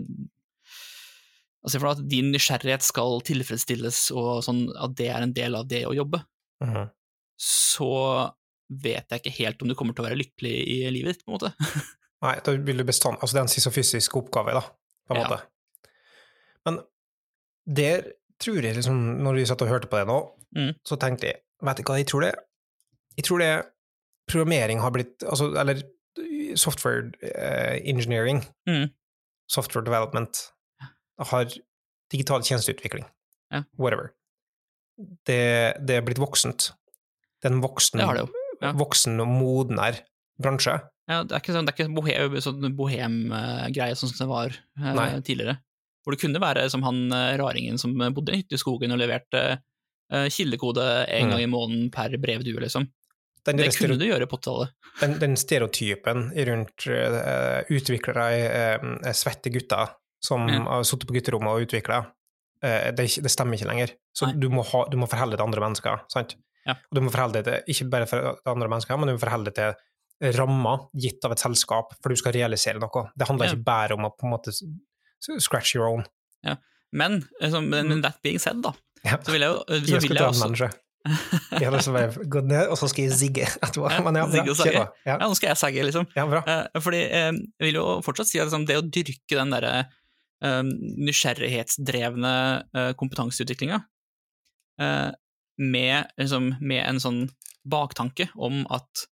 Altså 1.62 1.77
for 1.77 1.91
at 1.91 1.99
din 2.10 2.32
nysgjerrighet 2.34 2.82
skal 2.82 3.19
tilfredsstilles, 3.21 3.97
og 4.17 4.39
sånn 4.41 4.63
at 4.82 4.95
det 4.97 5.12
er 5.13 5.21
en 5.21 5.34
del 5.38 5.54
av 5.60 5.67
det 5.69 5.84
å 5.86 5.91
jobbe, 5.93 6.23
Mhm. 6.65 6.88
så 7.38 8.32
vet 8.82 9.06
jeg 9.13 9.21
ikke 9.21 9.36
helt 9.38 9.62
om 9.62 9.69
du 9.69 9.75
kommer 9.77 9.93
til 9.93 10.01
å 10.04 10.08
være 10.08 10.17
lykkelig 10.23 10.56
i 10.58 10.89
livet 10.89 11.13
ditt, 11.19 11.21
på 11.25 11.30
en 11.30 11.38
måte. 11.38 11.54
Nei, 12.21 12.36
da 12.45 12.51
vil 12.57 12.77
du 12.77 12.84
bestand... 12.86 13.17
Altså, 13.21 13.34
det 13.36 13.39
er 13.41 13.47
en 13.47 13.53
sisofysisk 13.55 14.15
oppgave, 14.19 14.53
da, 14.53 14.62
på 15.07 15.15
en 15.15 15.21
Ja. 15.21 15.27
måte. 15.27 15.41
Men 16.65 16.79
der 17.75 18.03
tror 18.41 18.62
jeg 18.62 18.75
liksom, 18.77 18.99
når 19.23 19.34
vi 19.39 19.45
satt 19.49 19.62
og 19.62 19.67
hørte 19.71 19.88
på 19.89 19.97
det 20.01 20.07
nå, 20.07 20.19
Mm. 20.55 20.73
så 20.86 20.97
tenkte 20.99 21.27
jeg, 21.29 21.36
vet 21.63 21.77
du 21.77 21.84
hva 21.88 21.95
jeg 21.97 22.07
tror 22.07 22.21
det? 22.25 22.36
Jeg 23.17 23.23
tror 23.25 23.39
det 23.39 23.65
programmering 24.27 24.79
har 24.81 24.91
blitt, 24.91 25.23
altså, 25.23 25.47
eller 25.57 25.81
software 26.55 27.12
uh, 27.23 27.77
engineering, 27.88 28.43
Mm. 28.67 28.89
software 29.49 29.86
development, 29.86 30.51
har 31.19 31.45
digital 32.12 32.41
tjenesteutvikling, 32.43 33.05
Ja. 33.51 33.63
whatever. 33.79 34.12
Det, 35.25 35.73
det 35.88 35.95
er 35.95 36.01
blitt 36.01 36.19
voksent. 36.19 36.71
Det 37.41 37.49
er 37.49 37.55
en 37.55 37.62
voksen, 37.63 37.99
Det 37.99 38.07
det 38.27 38.29
ja. 38.62 38.71
voksen 38.73 39.19
og 39.19 39.27
modnær 39.27 40.01
bransje. 40.41 40.81
Ja, 41.09 41.23
det 41.23 41.33
er 41.35 41.41
ikke 41.41 41.53
sånn, 41.55 41.65
det 41.65 41.73
er 41.73 41.83
ikke 41.85 41.95
bohem, 41.97 42.35
sånn 42.45 42.75
bohem-greie 42.77 43.95
sånn 43.97 44.11
som 44.13 44.21
det 44.21 44.29
var 44.29 44.53
eh, 44.53 44.93
Nei. 44.95 45.09
tidligere. 45.25 45.57
Hvor 46.05 46.15
det 46.15 46.21
kunne 46.21 46.41
være 46.41 46.69
som 46.73 46.83
han 46.85 47.03
eh, 47.13 47.35
raringen 47.41 47.77
som 47.81 47.93
bodde 47.97 48.33
i 48.33 48.41
hytteskogen 48.41 48.41
hytte 48.41 48.57
i 48.57 48.61
skogen 48.61 48.95
og 48.95 49.01
leverte 49.01 49.41
eh, 50.11 50.27
kildekode 50.33 50.85
en 51.07 51.27
Mm. 51.27 51.31
gang 51.33 51.41
i 51.41 51.49
måneden 51.51 51.91
per 51.93 52.15
brevdue, 52.17 52.59
liksom. 52.61 52.87
Den, 53.45 53.57
Det 53.57 53.71
kunne 53.73 53.97
du 53.97 54.05
gjøre 54.05 54.27
på 54.29 54.37
80-tallet. 54.37 54.69
den, 55.01 55.13
den 55.19 55.35
stereotypen 55.35 56.27
rundt 56.45 56.85
uh, 56.85 57.63
utviklere, 57.73 58.25
uh, 59.01 59.11
svette 59.17 59.49
gutter 59.49 59.95
som 60.21 60.45
Ja. 60.47 60.59
har 60.67 60.83
sittet 60.85 61.07
på 61.09 61.15
gutterommet 61.17 61.49
og 61.49 61.65
utvikla, 61.65 62.03
det, 62.61 62.93
det 63.23 63.31
stemmer 63.33 63.57
ikke 63.57 63.65
lenger. 63.71 63.95
Så 64.13 64.29
du 64.37 64.45
må, 64.53 64.61
ha, 64.61 64.83
du 64.91 64.97
må 65.01 65.07
forholde 65.09 65.33
deg 65.33 65.39
til 65.41 65.47
andre 65.47 65.61
mennesker, 65.65 66.03
sant? 66.13 66.35
Ja. 66.67 66.75
Og 66.91 66.93
du 66.93 67.01
må 67.01 67.09
forholde 67.09 67.41
deg 67.41 67.47
til, 67.47 67.73
ikke 67.73 67.89
bare 67.89 68.05
for 68.05 68.37
andre 68.45 68.69
mennesker, 68.69 68.99
men 69.01 69.09
du 69.09 69.15
må 69.15 69.23
forholde 69.23 69.49
deg 69.49 69.55
til 69.57 69.73
rammer 70.38 70.88
gitt 70.93 71.25
av 71.25 71.34
et 71.34 71.41
selskap, 71.41 71.95
for 72.01 72.13
du 72.13 72.19
skal 72.19 72.36
realisere 72.36 72.79
noe. 72.81 73.07
Det 73.17 73.27
handler 73.27 73.47
Ja. 73.49 73.55
ikke 73.55 73.65
bare 73.65 73.97
om 73.97 74.05
å 74.05 74.12
på 74.13 74.27
en 74.27 74.34
måte 74.36 74.53
scratch 75.41 75.75
your 75.75 75.88
own. 75.89 76.05
Men, 76.93 77.21
liksom, 77.39 77.69
men 77.69 78.01
that 78.01 78.17
being 78.21 78.38
said, 78.38 78.62
da, 78.62 78.73
Ja. 79.05 79.17
så 79.17 79.31
vil 79.31 79.41
jeg 79.41 79.49
jo 79.49 79.63
så 79.63 79.73
Jeg 79.88 80.01
vil 80.01 80.17
jeg 80.17 80.27
også. 80.27 80.71
Jeg 81.57 81.65
har 81.65 81.77
å 81.79 81.93
bare 81.93 82.25
gå 82.29 82.41
ned, 82.45 82.67
og 82.69 82.77
så 82.77 82.89
skal 82.91 83.05
jeg 83.07 83.13
zigge 83.17 83.45
etterpå. 83.47 83.89
Ja, 83.89 84.01
Men 84.05 84.19
ja, 84.19 84.25
bra. 84.27 84.43
Kjør 84.53 84.73
Ja, 84.75 84.86
Ja, 85.05 85.17
nå 85.17 85.36
skal 85.36 85.49
jeg 85.49 85.57
sagge, 85.57 85.86
liksom. 85.88 86.05
ja, 86.15 86.25
bra. 86.29 86.43
Eh, 86.45 86.81
fordi 86.84 86.99
eh, 87.10 87.31
jeg 87.31 87.65
vil 87.71 87.79
jo 87.79 87.86
fortsatt 88.05 88.27
si 88.29 88.39
at 88.39 88.49
liksom, 88.49 88.67
det 88.69 88.77
å 88.77 88.86
dyrke 88.86 89.39
den 89.39 89.49
derre 89.55 89.88
eh, 90.43 90.62
nysgjerrighetsdrevne 91.07 92.34
uh, 92.75 92.91
kompetanseutviklinga 92.99 93.79
uh, 94.81 95.12
med, 95.57 96.12
liksom, 96.19 96.55
med 96.62 96.84
en 96.86 97.01
sånn 97.01 97.21
baktanke 97.65 98.29
om 98.36 98.63
at 98.73 99.07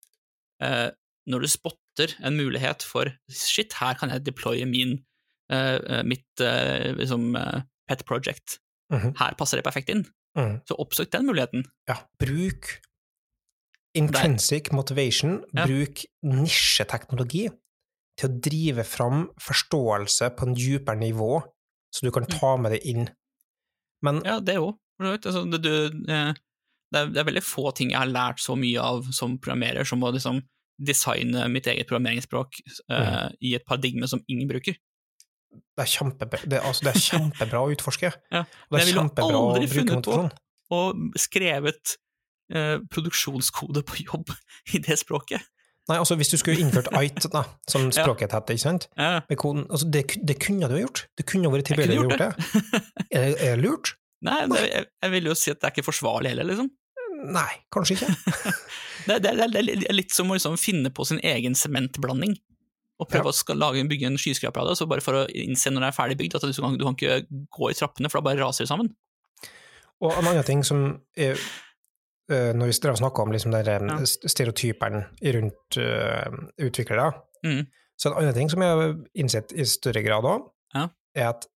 eh, 0.62 0.90
når 1.28 1.42
du 1.44 1.48
spotter 1.48 2.14
en 2.24 2.38
mulighet 2.38 2.84
for 2.84 3.06
shit, 3.30 3.74
her 3.74 3.94
kan 4.00 4.10
jeg 4.10 4.24
deploye 4.26 4.66
min, 4.68 5.04
eh, 5.52 5.76
eh, 5.78 6.04
mitt 6.04 6.40
eh, 6.42 6.94
liksom, 6.96 7.36
eh, 7.36 7.62
pet 7.88 8.06
project, 8.06 8.60
Mhm. 8.92 9.18
her 9.18 9.34
passer 9.36 9.58
det 9.58 9.66
perfekt 9.66 9.90
inn, 9.90 10.06
Mm. 10.38 10.62
så 10.70 10.76
oppsøk 10.80 11.10
den 11.12 11.26
muligheten. 11.26 11.66
Ja, 11.90 11.96
bruk 12.20 12.80
intrinsic 13.96 14.72
motivation, 14.72 15.44
Ja. 15.54 15.66
bruk 15.66 16.06
nisjeteknologi 16.24 17.50
til 18.18 18.30
å 18.30 18.40
drive 18.42 18.84
fram 18.86 19.30
forståelse 19.40 20.36
på 20.38 20.48
en 20.48 20.54
dypere 20.56 20.98
nivå, 20.98 21.42
så 21.94 22.02
du 22.02 22.12
kan 22.12 22.26
ta 22.26 22.56
med 22.58 22.72
det 22.72 22.82
inn. 22.86 23.10
Men 24.04 24.22
Ja, 24.24 24.40
det 24.40 24.56
òg. 24.58 24.78
Altså, 25.00 25.46
du, 25.62 25.92
eh, 26.12 26.34
det, 26.94 27.00
er, 27.02 27.10
det 27.14 27.22
er 27.22 27.28
veldig 27.30 27.44
få 27.44 27.72
ting 27.76 27.92
jeg 27.92 28.00
har 28.00 28.10
lært 28.12 28.40
så 28.44 28.56
mye 28.60 28.80
av 28.84 29.10
som 29.16 29.38
programmerer, 29.42 29.88
som 29.88 30.04
å 30.08 30.12
liksom 30.16 30.42
designe 30.78 31.48
mitt 31.50 31.66
eget 31.68 31.88
programmeringsspråk 31.90 32.60
eh, 32.94 33.28
i 33.42 33.56
et 33.58 33.66
paradigme 33.66 34.08
som 34.10 34.22
ingen 34.30 34.48
bruker. 34.50 34.76
det 35.78 35.84
er 35.84 35.90
kjempebra, 35.90 36.40
det, 36.46 36.60
altså, 36.62 36.86
det 36.86 36.92
er 36.96 37.02
kjempebra 37.08 37.64
å 37.66 37.72
utforske. 37.74 38.12
Ja, 38.36 38.44
Og 38.70 38.78
det 38.78 38.84
er 38.84 38.94
kjempebra 38.94 39.40
å 39.42 39.54
bruke 39.58 39.98
motivasjon. 39.98 40.32
Og 40.78 41.18
skrevet 41.18 41.94
uh, 42.54 42.78
produksjonskode 42.92 43.84
på 43.88 44.02
jobb 44.04 44.34
i 44.76 44.82
det 44.84 45.00
språket. 45.00 45.42
Nei, 45.88 45.96
altså 46.02 46.18
hvis 46.20 46.30
du 46.34 46.36
skulle 46.38 46.60
innført 46.60 46.90
IT, 47.00 47.30
da, 47.32 47.46
som 47.72 47.88
språket 47.96 48.34
heter, 48.36 48.58
ikke 48.58 48.66
sant? 48.66 48.90
Ja, 49.00 49.22
altså, 49.24 49.88
det, 49.88 50.04
det 50.28 50.36
kunne 50.44 50.68
du 50.68 50.76
ha 50.76 50.82
gjort. 50.84 51.06
Det 51.18 51.26
kunne 51.30 51.50
vært 51.54 51.70
tilbøyelig 51.72 52.02
å 52.02 52.04
gjort 52.04 52.20
gjort 52.20 52.26
det. 52.26 52.82
Er, 53.08 53.30
det- 53.32 53.38
er 53.40 53.56
det 53.56 53.64
lurt? 53.64 53.94
Nei, 54.26 54.40
jeg, 54.66 54.86
jeg 55.04 55.12
vil 55.14 55.26
jo 55.30 55.34
si 55.38 55.52
at 55.52 55.60
det 55.62 55.68
er 55.70 55.74
ikke 55.76 55.86
forsvarlig 55.92 56.32
heller, 56.34 56.48
liksom. 56.50 56.70
Nei, 57.34 57.50
kanskje 57.74 57.98
ikke. 57.98 58.54
Det, 59.08 59.22
det, 59.24 59.32
det, 59.40 59.62
det 59.64 59.86
er 59.88 59.96
litt 59.96 60.12
som 60.12 60.28
å 60.28 60.36
liksom 60.36 60.58
finne 60.60 60.90
på 60.92 61.06
sin 61.08 61.20
egen 61.24 61.54
sementblanding. 61.56 62.34
Og 63.00 63.08
prøve 63.08 63.30
Ja. 63.32 63.54
å 63.54 63.56
lage, 63.56 63.84
bygge 63.88 64.08
en 64.10 64.18
skyskraper 64.20 64.60
av 64.66 64.68
det, 64.72 64.74
så 64.82 64.88
bare 64.90 65.04
for 65.06 65.14
å 65.22 65.28
innse 65.32 65.70
når 65.72 65.86
det 65.86 65.88
er 65.92 65.96
ferdig 65.96 66.18
bygd, 66.20 66.36
at 66.36 66.44
du 66.44 66.52
kan, 66.58 66.76
du 66.76 66.84
kan 66.84 66.98
ikke 66.98 67.22
gå 67.56 67.70
i 67.72 67.78
trappene, 67.78 68.10
for 68.12 68.20
da 68.20 68.26
bare 68.28 68.42
raser 68.42 68.66
det 68.66 68.72
sammen. 68.74 68.90
Og 70.04 70.12
en 70.18 70.28
annen 70.28 70.44
ting 70.46 70.64
som 70.68 70.82
er 71.16 71.38
eh, 72.30 72.52
Når 72.58 72.68
vi 72.74 72.76
snakker 73.00 73.24
om 73.24 73.32
liksom 73.32 73.54
den 73.56 73.88
Ja. 73.94 73.98
st- 74.04 74.28
stereotypen 74.34 75.06
rundt 75.38 75.78
eh, 75.78 76.38
utviklere, 76.68 77.14
Mm. 77.46 77.68
så 77.96 78.10
en 78.12 78.18
annen 78.18 78.34
ting 78.34 78.50
som 78.50 78.62
jeg 78.62 78.76
har 78.76 78.96
innsett 79.16 79.54
i 79.54 79.64
større 79.64 80.02
grad 80.04 80.26
òg, 80.26 80.50
Ja. 80.76 80.90
er 81.16 81.30
at 81.30 81.48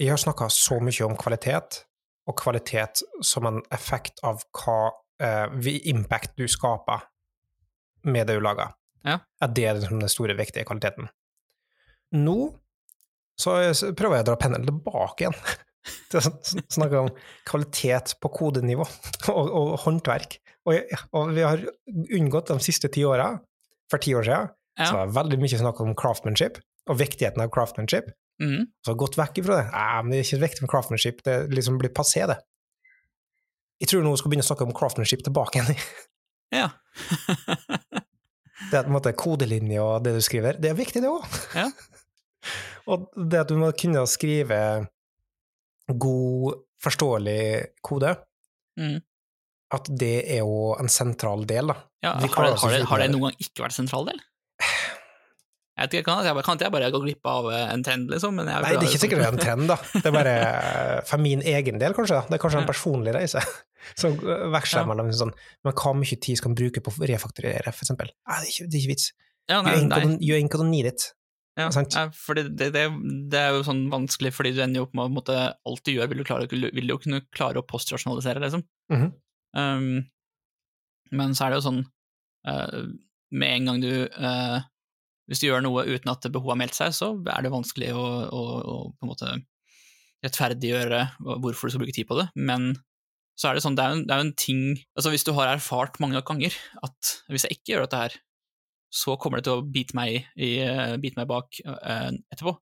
jeg 0.00 0.10
har 0.10 0.20
snakka 0.20 0.48
så 0.52 0.80
mye 0.82 1.06
om 1.06 1.16
kvalitet, 1.18 1.82
og 2.24 2.38
kvalitet 2.40 3.02
som 3.24 3.46
en 3.48 3.60
effekt 3.74 4.22
av 4.24 4.40
hva 4.56 4.78
uh, 5.22 5.68
impact 5.84 6.38
du 6.40 6.46
skaper 6.48 7.04
med 8.08 8.26
det 8.28 8.38
du 8.38 8.44
lager. 8.44 8.72
Ja. 9.04 9.18
At 9.44 9.52
det 9.56 9.66
er 9.68 9.76
liksom 9.78 10.00
den 10.00 10.12
store, 10.12 10.36
viktige 10.38 10.64
kvaliteten. 10.64 11.10
Nå 12.16 12.38
så 13.40 13.58
prøver 13.98 14.20
jeg 14.20 14.24
å 14.24 14.28
dra 14.30 14.36
pendelen 14.38 14.68
tilbake 14.68 15.24
igjen 15.24 15.38
til 16.10 16.20
å 16.20 16.32
snakke 16.72 17.00
om 17.02 17.08
kvalitet 17.48 18.14
på 18.22 18.30
kodenivå 18.32 18.86
og, 19.34 19.48
og 19.50 19.72
håndverk. 19.84 20.38
Og, 20.64 20.94
og 21.12 21.32
vi 21.36 21.44
har 21.44 21.64
unngått 22.14 22.52
de 22.54 22.58
siste 22.64 22.88
ti 22.94 23.02
åra, 23.04 23.34
for 23.92 24.00
ti 24.00 24.14
år 24.16 24.28
siden, 24.28 24.52
Ja. 24.74 24.88
så 24.88 24.96
var 24.96 25.06
det 25.06 25.14
veldig 25.14 25.36
mye 25.38 25.58
snakk 25.60 25.80
om 25.84 25.92
craftsmanship 25.94 26.56
og 26.90 26.96
viktigheten 26.98 27.42
av 27.44 27.50
craftsmanship. 27.54 28.08
Mm. 28.42 28.64
Så 28.82 28.90
har 28.90 28.98
gått 28.98 29.18
vekk 29.20 29.38
ifra 29.42 29.60
det. 29.60 29.66
Nei, 29.70 30.00
men 30.02 30.10
det 30.14 30.18
er 30.20 30.26
ikke 30.26 30.42
viktig 30.42 30.64
med 30.64 30.70
craftsmanship, 30.72 31.20
det 31.26 31.36
liksom 31.54 31.76
blir 31.80 31.92
passé, 31.94 32.24
det. 32.30 32.38
Jeg 33.82 33.90
tror 33.90 34.02
nå 34.06 34.14
vi 34.14 34.20
skal 34.22 34.32
begynne 34.32 34.46
å 34.46 34.48
snakke 34.48 34.66
om 34.66 34.74
craftsmanship 34.76 35.22
tilbake 35.26 35.60
igjen. 35.60 35.86
Ja. 36.54 36.68
Det 38.70 38.78
er 38.78 38.84
på 38.86 38.90
en 38.90 38.94
måte 38.94 39.10
kodelinje 39.18 39.82
og 39.82 40.04
det 40.06 40.12
du 40.16 40.20
skriver, 40.24 40.56
det 40.62 40.70
er 40.70 40.76
viktig, 40.78 41.00
det 41.02 41.10
òg. 41.10 41.24
Ja. 41.58 41.66
og 42.90 43.08
det 43.18 43.40
at 43.42 43.50
du 43.50 43.58
må 43.60 43.68
kunne 43.76 44.04
skrive 44.10 44.58
god, 45.90 46.62
forståelig 46.82 47.40
kode, 47.84 48.14
Mm. 48.74 48.96
at 49.70 49.86
det 49.94 50.14
er 50.34 50.40
jo 50.42 50.72
en 50.74 50.88
sentral 50.90 51.44
del, 51.46 51.68
da. 51.70 51.76
ja. 52.02 52.14
Har, 52.16 52.24
det, 52.26 52.56
har, 52.58 52.72
det, 52.72 52.80
har 52.90 52.98
det 53.04 53.10
noen 53.12 53.28
gang 53.28 53.36
ikke 53.38 53.62
vært 53.62 53.74
en 53.76 53.76
sentral 53.84 54.08
del? 54.08 54.18
Jeg 55.74 55.88
vet 55.88 55.94
ikke, 55.98 56.06
kan, 56.06 56.20
jeg, 56.22 56.42
kan 56.46 56.54
ikke 56.58 56.66
jeg 56.68 56.72
bare 56.76 56.88
gå 56.94 57.00
glipp 57.02 57.26
av 57.26 57.48
eh, 57.50 57.64
en 57.74 57.82
trend, 57.82 58.06
liksom? 58.12 58.36
Men 58.38 58.46
jeg, 58.46 58.62
Nei, 58.62 58.68
det 58.76 58.78
er 58.78 58.92
ikke 58.92 59.02
sikkert 59.02 59.22
det 59.24 59.26
er 59.26 59.32
en 59.34 59.40
trend, 59.42 59.64
da. 59.72 59.76
Det 59.96 60.06
er 60.06 60.14
bare 60.14 60.34
eh, 60.38 61.00
for 61.08 61.22
min 61.24 61.42
egen 61.54 61.80
del, 61.82 61.96
kanskje. 61.96 62.20
da. 62.20 62.28
Det 62.30 62.36
er 62.38 62.42
kanskje 62.44 62.60
en 62.62 62.68
personlig 62.68 63.14
reise. 63.16 63.42
Som 64.00 64.14
veksler 64.54 64.80
Ja. 64.80 64.88
mellom 64.88 65.10
sånn 65.12 65.34
Men 65.66 65.74
hva 65.76 65.90
mye 65.98 66.16
tid 66.16 66.38
skal 66.40 66.54
man 66.54 66.56
bruke 66.56 66.80
på 66.80 66.94
å 66.94 67.08
refakturere, 67.10 67.74
for 67.74 67.84
eksempel? 67.84 68.14
Nei, 68.22 68.38
det 68.40 68.46
er 68.46 68.52
ikke, 68.54 68.68
det 68.70 68.78
er 68.78 68.84
ikke 68.84 68.92
vits. 68.94 69.08
Ja, 69.50 69.58
nei, 69.66 70.46
gonna 70.54 70.70
need 70.70 70.88
it. 70.88 71.08
Ja, 71.58 71.68
sant? 71.74 71.94
ja, 71.94 72.08
fordi 72.16 72.48
det, 72.48 72.70
det, 72.74 72.86
det 73.30 73.38
er 73.42 73.58
jo 73.58 73.66
sånn 73.66 73.84
vanskelig, 73.92 74.32
fordi 74.34 74.54
du 74.56 74.62
ender 74.64 74.80
jo 74.80 74.86
opp 74.88 74.94
med 74.98 75.20
at 75.22 75.58
alt 75.68 75.84
du 75.86 75.92
gjør, 75.92 76.08
vil 76.10 76.22
du, 76.22 76.24
klare, 76.26 76.48
vil 76.50 76.88
du 76.90 76.94
kunne 76.98 77.20
klare 77.34 77.60
å 77.60 77.66
postrasjonalisere, 77.66 78.42
liksom. 78.42 78.64
Mhm. 78.94 79.10
Um, 79.54 80.06
men 81.14 81.34
så 81.36 81.44
er 81.46 81.52
det 81.52 81.58
jo 81.60 81.66
sånn 81.68 81.82
uh, 82.48 82.78
Med 83.38 83.52
en 83.54 83.68
gang 83.68 83.76
du 83.84 83.90
eh, 84.08 84.64
Hvis 85.30 85.40
du 85.40 85.46
gjør 85.48 85.62
noe 85.64 85.86
uten 85.88 86.10
at 86.12 86.26
behovet 86.28 86.52
har 86.52 86.60
meldt 86.60 86.76
seg, 86.76 86.94
så 86.96 87.14
er 87.32 87.44
det 87.44 87.52
vanskelig 87.54 87.92
å, 87.96 88.04
å, 88.28 88.42
å 88.60 88.74
på 88.92 89.06
en 89.06 89.10
måte 89.10 89.30
rettferdiggjøre 90.24 91.00
hvorfor 91.20 91.68
du 91.68 91.74
skal 91.74 91.82
bruke 91.84 91.96
tid 91.96 92.08
på 92.08 92.18
det. 92.18 92.28
Men 92.36 92.74
så 93.38 93.50
er 93.50 93.56
det 93.56 93.64
sånn, 93.64 93.76
det 93.76 93.84
er 93.84 93.92
jo 93.92 93.98
en, 93.98 94.04
er 94.14 94.20
en 94.22 94.34
ting 94.38 94.60
Altså 94.94 95.10
hvis 95.10 95.24
du 95.26 95.32
har 95.34 95.50
erfart 95.50 95.96
mange 96.02 96.20
ganger 96.26 96.54
at 96.86 97.14
hvis 97.32 97.48
jeg 97.48 97.56
ikke 97.58 97.72
gjør 97.72 97.86
dette 97.86 98.02
her, 98.04 98.18
så 98.94 99.16
kommer 99.18 99.40
det 99.40 99.48
til 99.48 99.58
å 99.58 99.64
bite 99.74 99.96
meg, 99.98 100.28
i, 100.38 100.52
eh, 100.62 100.94
bite 101.02 101.18
meg 101.18 101.26
bak 101.26 101.56
uh, 101.66 102.12
etterpå. 102.30 102.52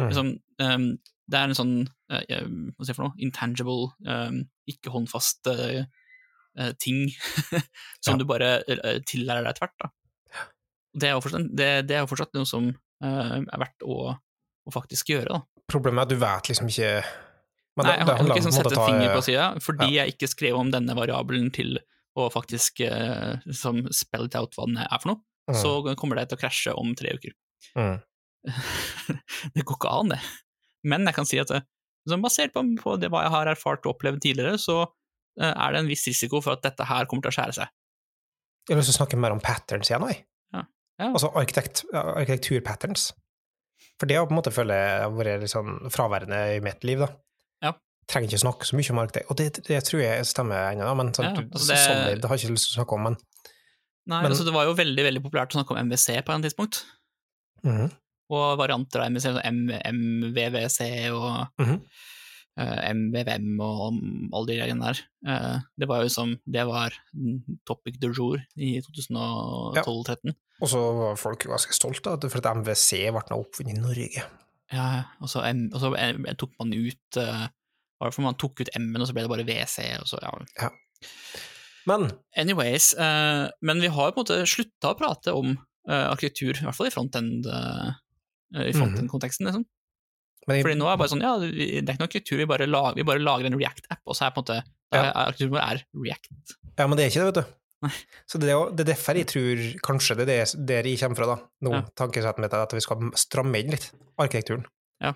Mm. 0.00 0.06
Liksom, 0.06 0.30
um, 0.64 0.86
det 1.28 1.36
er 1.40 1.50
en 1.50 1.58
sånn 1.58 1.74
eh, 2.08 2.40
hva 2.40 2.86
skal 2.86 2.88
jeg 2.88 2.96
for 2.96 3.04
noe, 3.04 3.18
intangible, 3.26 3.90
um, 4.08 4.40
ikke 4.70 4.94
håndfast 4.94 5.50
uh, 5.52 5.84
ting 6.80 7.04
som 8.04 8.14
Ja. 8.14 8.16
du 8.16 8.24
bare 8.30 8.48
tillærer 9.10 9.44
deg 9.44 9.52
etter 9.52 9.66
hvert. 9.66 9.92
Det, 10.94 11.08
er 11.08 11.14
jo 11.16 11.22
fortsatt, 11.24 11.48
det, 11.58 11.68
det 11.88 11.96
er 11.98 12.04
jo 12.04 12.10
fortsatt 12.12 12.34
noe 12.38 12.46
som 12.48 12.68
eh, 12.70 13.36
er 13.42 13.60
verdt 13.64 13.82
å, 13.84 14.12
å 14.14 14.74
faktisk 14.74 15.10
gjøre. 15.14 15.34
Da. 15.34 15.62
Problemet 15.72 16.04
er 16.04 16.06
at 16.06 16.12
du 16.14 16.20
vet 16.22 16.50
liksom 16.52 16.68
ikke 16.70 16.90
Men 17.76 17.86
Nei, 17.88 17.90
det- 17.90 17.98
jeg 17.98 18.06
det 18.06 18.12
har 18.12 18.18
handler 18.20 18.36
ikke 18.38 18.44
sånn 18.46 18.52
en 18.54 18.58
sette 18.62 18.74
ta- 18.78 18.86
finger 18.86 19.14
på 19.16 19.22
sida, 19.26 19.46
fordi 19.64 19.88
jeg 19.96 20.12
ikke 20.14 20.28
skrev 20.30 20.58
om 20.60 20.70
denne 20.70 20.94
variabelen 20.94 21.50
til 21.56 21.78
å 22.14 22.28
faktisk 22.30 22.78
uh, 22.86 23.40
som 23.50 23.80
spell 23.90 24.28
it 24.28 24.36
out 24.38 24.54
hva 24.54 24.68
den 24.70 24.78
er 24.78 24.98
for 25.02 25.10
noe, 25.14 25.22
Mm, 25.44 25.58
så 25.60 25.70
kommer 26.00 26.16
det 26.16 26.30
til 26.30 26.38
å 26.38 26.40
krasje 26.40 26.72
om 26.72 26.94
tre 26.96 27.10
uker. 27.18 27.34
mm. 27.76 27.98
det 29.54 29.64
går 29.66 29.76
ikke 29.76 29.90
an, 29.92 30.12
det. 30.14 30.20
Men 30.88 31.04
jeg 31.08 31.16
kan 31.18 31.26
si 31.28 31.40
at 31.42 31.50
sånn 32.08 32.22
basert 32.24 32.54
på, 32.54 32.62
på 32.80 32.94
det 33.00 33.10
hva 33.12 33.24
jeg 33.26 33.32
har 33.34 33.50
erfart 33.52 33.84
og 33.84 33.94
opplevd 33.96 34.22
tidligere, 34.24 34.56
så 34.60 34.78
eh, 35.40 35.50
er 35.52 35.72
det 35.74 35.82
en 35.82 35.90
viss 35.90 36.06
risiko 36.08 36.40
for 36.44 36.56
at 36.56 36.62
dette 36.64 36.86
her 36.88 37.04
kommer 37.10 37.26
til 37.26 37.32
å 37.34 37.36
skjære 37.38 37.56
seg. 37.58 37.68
Jeg 38.68 38.72
har 38.76 38.80
lyst 38.80 38.88
til 38.92 38.96
å 38.96 39.00
snakke 39.02 39.20
mer 39.20 39.34
om 39.36 39.42
patterns 39.44 39.90
igjen, 39.92 40.06
jeg. 40.08 40.22
Ja. 40.98 41.06
Ja. 41.06 41.12
Altså 41.12 41.30
arkitekt, 41.34 41.84
arkitekturpatterns. 41.92 43.12
For 43.98 44.06
det 44.06 44.16
har 44.16 44.26
på 44.26 44.34
en 44.34 44.38
måte 44.38 44.52
føler 44.54 44.74
jeg 44.78 45.14
vært 45.18 45.42
litt 45.42 45.52
sånn 45.52 45.90
fraværende 45.92 46.38
i 46.56 46.60
mitt 46.62 46.84
liv, 46.86 47.02
da. 47.02 47.08
Ja. 47.62 47.72
Trenger 48.10 48.30
ikke 48.30 48.42
snakke 48.44 48.68
så 48.68 48.76
mye 48.78 48.90
om 48.94 49.00
arkitekt, 49.02 49.30
og 49.30 49.38
det, 49.40 49.48
det 49.66 49.80
tror 49.86 50.02
jeg 50.02 50.26
stemmer 50.28 50.70
ennå, 50.72 50.90
men 50.98 51.12
sånn, 51.14 51.30
Ja, 51.30 51.42
altså 51.42 51.68
det- 51.72 51.82
solid 51.82 52.24
har 52.24 52.36
jeg 52.36 52.44
ikke 52.44 52.54
lyst 52.54 52.70
til 52.70 52.74
å 52.74 52.78
snakke 52.82 52.98
om, 52.98 53.02
men 53.10 53.16
Nei, 54.06 54.20
Men- 54.20 54.32
altså 54.32 54.44
Det 54.44 54.52
var 54.52 54.66
jo 54.66 54.74
veldig 54.74 55.04
veldig 55.04 55.22
populært 55.24 55.54
å 55.54 55.56
snakke 55.56 55.70
om 55.72 55.88
MVC 55.88 56.22
på 56.22 56.34
et 56.34 56.42
tidspunkt, 56.44 56.84
Mhm, 57.64 57.90
og 58.30 58.58
varianter 58.58 59.00
av 59.00 59.06
MVC, 59.10 59.32
sånn 59.32 59.44
M 59.44 59.70
MVVC 59.70 61.10
og 61.10 61.48
mhm. 61.58 61.80
eh, 62.58 62.92
MVVM 62.92 63.60
og 63.60 63.94
alle 64.34 64.46
de 64.46 64.58
greiene 64.58 64.84
der. 64.84 65.00
Uh, 65.26 65.60
det 65.78 65.88
var 65.88 66.02
jo 66.02 66.08
som 66.08 66.38
Det 66.46 66.66
var 66.66 66.92
topic 67.66 67.98
du 67.98 68.12
jour 68.12 68.38
i 68.56 68.80
2012-2013. 68.82 70.34
Og 70.64 70.70
så 70.72 70.80
var 70.96 71.18
folk 71.20 71.44
ganske 71.50 71.76
stolte 71.76 72.14
av 72.14 72.22
det, 72.22 72.30
for 72.32 72.40
at 72.40 72.56
MVC 72.56 73.02
ble 73.12 73.36
oppfunnet 73.36 73.76
i 73.76 73.82
Norge. 73.82 74.22
Ja, 74.72 74.86
og 75.20 75.28
så, 75.28 75.42
og 75.44 75.76
så 75.82 75.90
M- 76.00 76.24
tok 76.40 76.54
man 76.62 76.72
ut 76.72 77.18
uh, 77.20 77.44
Hvorfor 78.00 78.24
man 78.24 78.34
tok 78.40 78.62
ut 78.64 78.70
M-en, 78.78 79.02
og 79.04 79.06
så 79.10 79.14
ble 79.14 79.22
det 79.26 79.30
bare 79.30 79.44
WC, 79.46 79.84
og 80.00 80.08
så 80.08 80.18
ja. 80.58 80.70
Men 81.88 82.08
Anyways, 82.40 82.94
eh, 82.96 83.44
men 83.62 83.80
vi 83.84 83.90
har 83.92 84.10
på 84.12 84.18
en 84.18 84.24
måte 84.24 84.38
slutta 84.48 84.90
å 84.94 84.96
prate 84.98 85.34
om 85.36 85.50
eh, 85.52 86.06
arkitektur, 86.10 86.56
i 86.56 86.64
hvert 86.66 86.76
fall 86.78 86.88
i 86.88 86.94
uh, 87.46 87.92
i 88.64 88.72
frontend-konteksten, 88.76 89.46
liksom. 89.50 89.64
Men 90.48 90.58
jeg, 90.58 90.64
Fordi 90.66 90.76
nå 90.80 90.86
er 90.88 90.96
det 90.96 91.00
bare 91.04 91.12
sånn, 91.12 91.24
ja, 91.24 91.34
vi- 91.40 91.80
det 91.80 91.88
er 91.88 91.94
ikke 91.94 92.02
noe 92.04 92.08
arkitektur, 92.10 92.40
vi 92.42 92.48
bare 92.50 92.66
lager, 92.68 92.96
vi 92.98 93.06
bare 93.08 93.22
lager 93.24 93.48
en 93.50 93.56
React-app, 93.60 94.00
og 94.06 94.16
så 94.16 94.26
er 94.26 94.34
på 94.36 94.40
en 94.42 94.46
måte 94.46 94.58
Ja. 94.94 95.04
arkitekturen 95.24 95.54
vår 95.56 95.64
er 95.64 95.84
React. 96.04 96.56
ja, 96.78 96.86
men 96.86 96.96
det 96.98 97.04
er 97.06 97.10
ikke 97.12 97.24
det, 97.24 97.30
vet 97.30 97.40
du. 97.44 97.54
Så 98.26 98.38
det 98.40 98.48
er, 98.48 98.52
jo- 98.56 98.70
det 98.70 98.80
er 98.88 98.92
derfor 98.94 99.14
jeg 99.18 99.26
tror 99.26 99.62
kanskje 99.84 100.16
det 100.16 100.28
er 100.28 100.44
det 100.56 100.66
der 100.66 100.82
jeg 100.88 100.98
kommer 101.00 101.16
fra, 101.16 101.26
da. 101.36 101.36
Nå, 101.62 101.70
Ja. 101.74 101.82
tankesettet 101.96 102.38
mitt 102.40 102.52
er 102.52 102.62
at 102.62 102.72
vi 102.72 102.80
skal 102.80 103.10
stramme 103.14 103.58
inn 103.60 103.70
litt 103.70 103.90
arkitekturen. 104.18 104.64
Ja. 105.00 105.12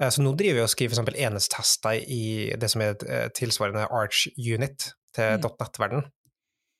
Eh, 0.00 0.08
Så 0.10 0.22
nå 0.22 0.36
driver 0.36 0.54
vi 0.54 0.60
og 0.62 0.68
skriver 0.68 0.94
eksempel 0.94 1.16
enhetstester 1.16 2.00
i 2.08 2.54
det 2.56 2.70
som 2.70 2.80
er 2.82 2.94
eh, 3.08 3.28
tilsvarende 3.28 3.86
Arch 3.90 4.26
Unit 4.38 4.92
til 5.14 5.38
Mm. 5.38 5.42
.NET-verden, 5.60 6.10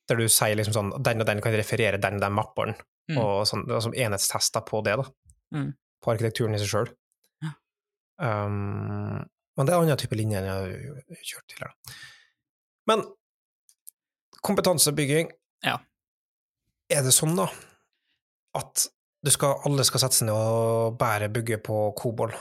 der 0.07 0.15
du 0.15 0.27
sier 0.27 0.55
liksom 0.55 0.73
sånn 0.73 1.03
den 1.03 1.19
og 1.21 1.25
den 1.25 1.41
kan 1.41 1.53
referere 1.53 1.99
den 1.99 2.15
og 2.15 2.21
den 2.21 2.33
mapperen, 2.33 2.75
Mm. 3.09 3.17
og 3.17 3.45
sånn, 3.47 3.65
det 3.67 3.75
er 3.75 3.79
som 3.81 3.93
enhetstester 3.93 4.61
på 4.65 4.83
det, 4.83 4.97
da. 4.97 5.03
Mm. 5.53 5.73
På 6.03 6.11
arkitekturen 6.15 6.53
i 6.55 6.57
seg 6.59 6.67
sjøl. 6.69 6.89
Ja. 7.41 7.49
Um, 8.19 9.25
men 9.57 9.65
det 9.65 9.73
er 9.73 9.77
en 9.79 9.83
annen 9.87 9.97
type 9.97 10.15
linje 10.17 10.37
enn 10.37 10.45
jeg 10.45 10.53
har 10.53 11.23
kjørt 11.23 11.47
tidligere. 11.49 11.73
Men 12.87 13.03
kompetansebygging 14.47 15.31
Ja. 15.65 15.77
Er 16.93 17.03
det 17.03 17.11
sånn, 17.15 17.35
da, 17.35 17.49
at 18.55 18.85
du 19.25 19.31
skal, 19.33 19.57
alle 19.67 19.83
skal 19.87 19.99
sette 20.05 20.15
seg 20.21 20.29
ned 20.29 20.37
og 20.37 20.95
bare 21.01 21.27
bygge 21.33 21.57
på 21.65 21.81
Kobol? 21.99 22.31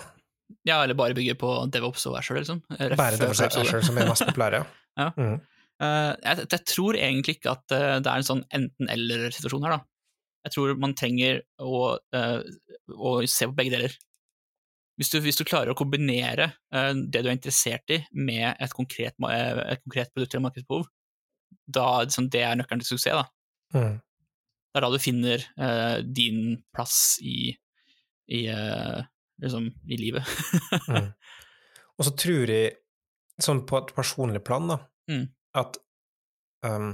Ja, 0.67 0.81
eller 0.85 0.95
bare 0.99 1.17
bygge 1.17 1.35
på 1.41 1.51
DevOps 1.75 2.05
og 2.07 2.15
Asher, 2.21 2.39
liksom. 2.39 2.61
Ref- 2.79 2.95
Bare 2.99 3.19
DevOps 3.19 3.41
og 3.43 3.57
Asher. 3.59 3.83
Som 3.83 3.99
er 3.99 4.07
mest 4.11 4.27
populære? 4.29 4.65
Ja. 4.97 5.11
Mm. 5.21 5.37
Uh, 5.77 6.15
jeg, 6.25 6.47
jeg 6.55 6.63
tror 6.71 6.97
egentlig 6.97 7.35
ikke 7.37 7.51
at 7.53 7.73
eh, 7.77 7.99
det 8.01 8.09
er 8.09 8.17
en 8.23 8.25
sånn 8.25 8.39
enten-eller-situasjon 8.57 9.67
her, 9.67 9.75
da. 9.75 9.83
Jeg 10.47 10.55
tror 10.55 10.71
man 10.81 10.95
trenger 10.97 11.43
å, 11.61 11.81
uh, 12.17 12.39
å 12.97 13.11
se 13.29 13.45
på 13.51 13.53
begge 13.59 13.75
deler. 13.75 13.93
hvis 14.97 15.11
du, 15.13 15.19
hvis 15.21 15.37
du 15.37 15.45
klarer 15.45 15.75
å 15.75 15.77
kombinere 15.77 16.47
uh, 16.73 16.95
det 16.97 17.21
du 17.21 17.29
er 17.29 17.35
interessert 17.37 17.93
i, 17.93 17.99
med 18.17 18.55
et 18.57 18.73
konkret, 18.73 19.13
eh, 19.29 19.61
et 19.75 19.83
konkret 19.85 20.15
produkt 20.15 20.33
eller 20.33 20.47
markedsbehov, 20.47 20.89
da 21.67 22.03
liksom, 22.05 22.29
det 22.33 22.43
er 22.47 22.59
nøkkelen 22.59 22.83
til 22.83 22.95
suksess. 22.95 23.23
da. 23.23 23.27
Mm. 23.77 23.97
Det 24.01 24.81
er 24.81 24.85
da 24.85 24.91
du 24.93 24.99
finner 25.03 25.45
uh, 25.59 25.99
din 26.05 26.59
plass 26.75 27.17
i, 27.25 27.51
i, 28.29 28.41
uh, 28.53 29.01
liksom, 29.43 29.71
i 29.89 30.01
livet. 30.03 30.27
Mm. 30.87 31.11
Og 31.97 32.05
så 32.05 32.13
tror 32.13 32.51
jeg, 32.53 32.75
sånn 33.41 33.63
på 33.67 33.79
et 33.81 33.95
personlig 33.97 34.43
plan, 34.45 34.69
da, 34.69 34.77
Mm. 35.09 35.29
at 35.57 35.77
um, 36.67 36.91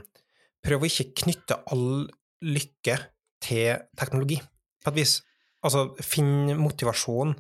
prøv 0.63 0.85
å 0.85 0.89
ikke 0.89 1.25
knytte 1.25 1.57
all 1.73 2.05
lykke 2.45 2.95
til 3.43 3.81
teknologi, 3.99 4.37
på 4.85 4.93
et 4.93 4.99
vis. 5.01 5.17
Altså, 5.65 5.89
finn 6.03 6.53
motivasjon 6.59 7.33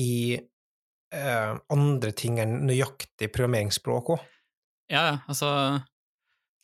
i 0.00 0.38
eh, 0.38 1.52
andre 1.74 2.12
ting 2.16 2.38
enn 2.40 2.58
nøyaktig 2.68 3.30
programmeringsspråk 3.34 4.12
òg. 4.14 4.24
Ja, 4.92 5.02
ja, 5.10 5.14
altså 5.28 5.50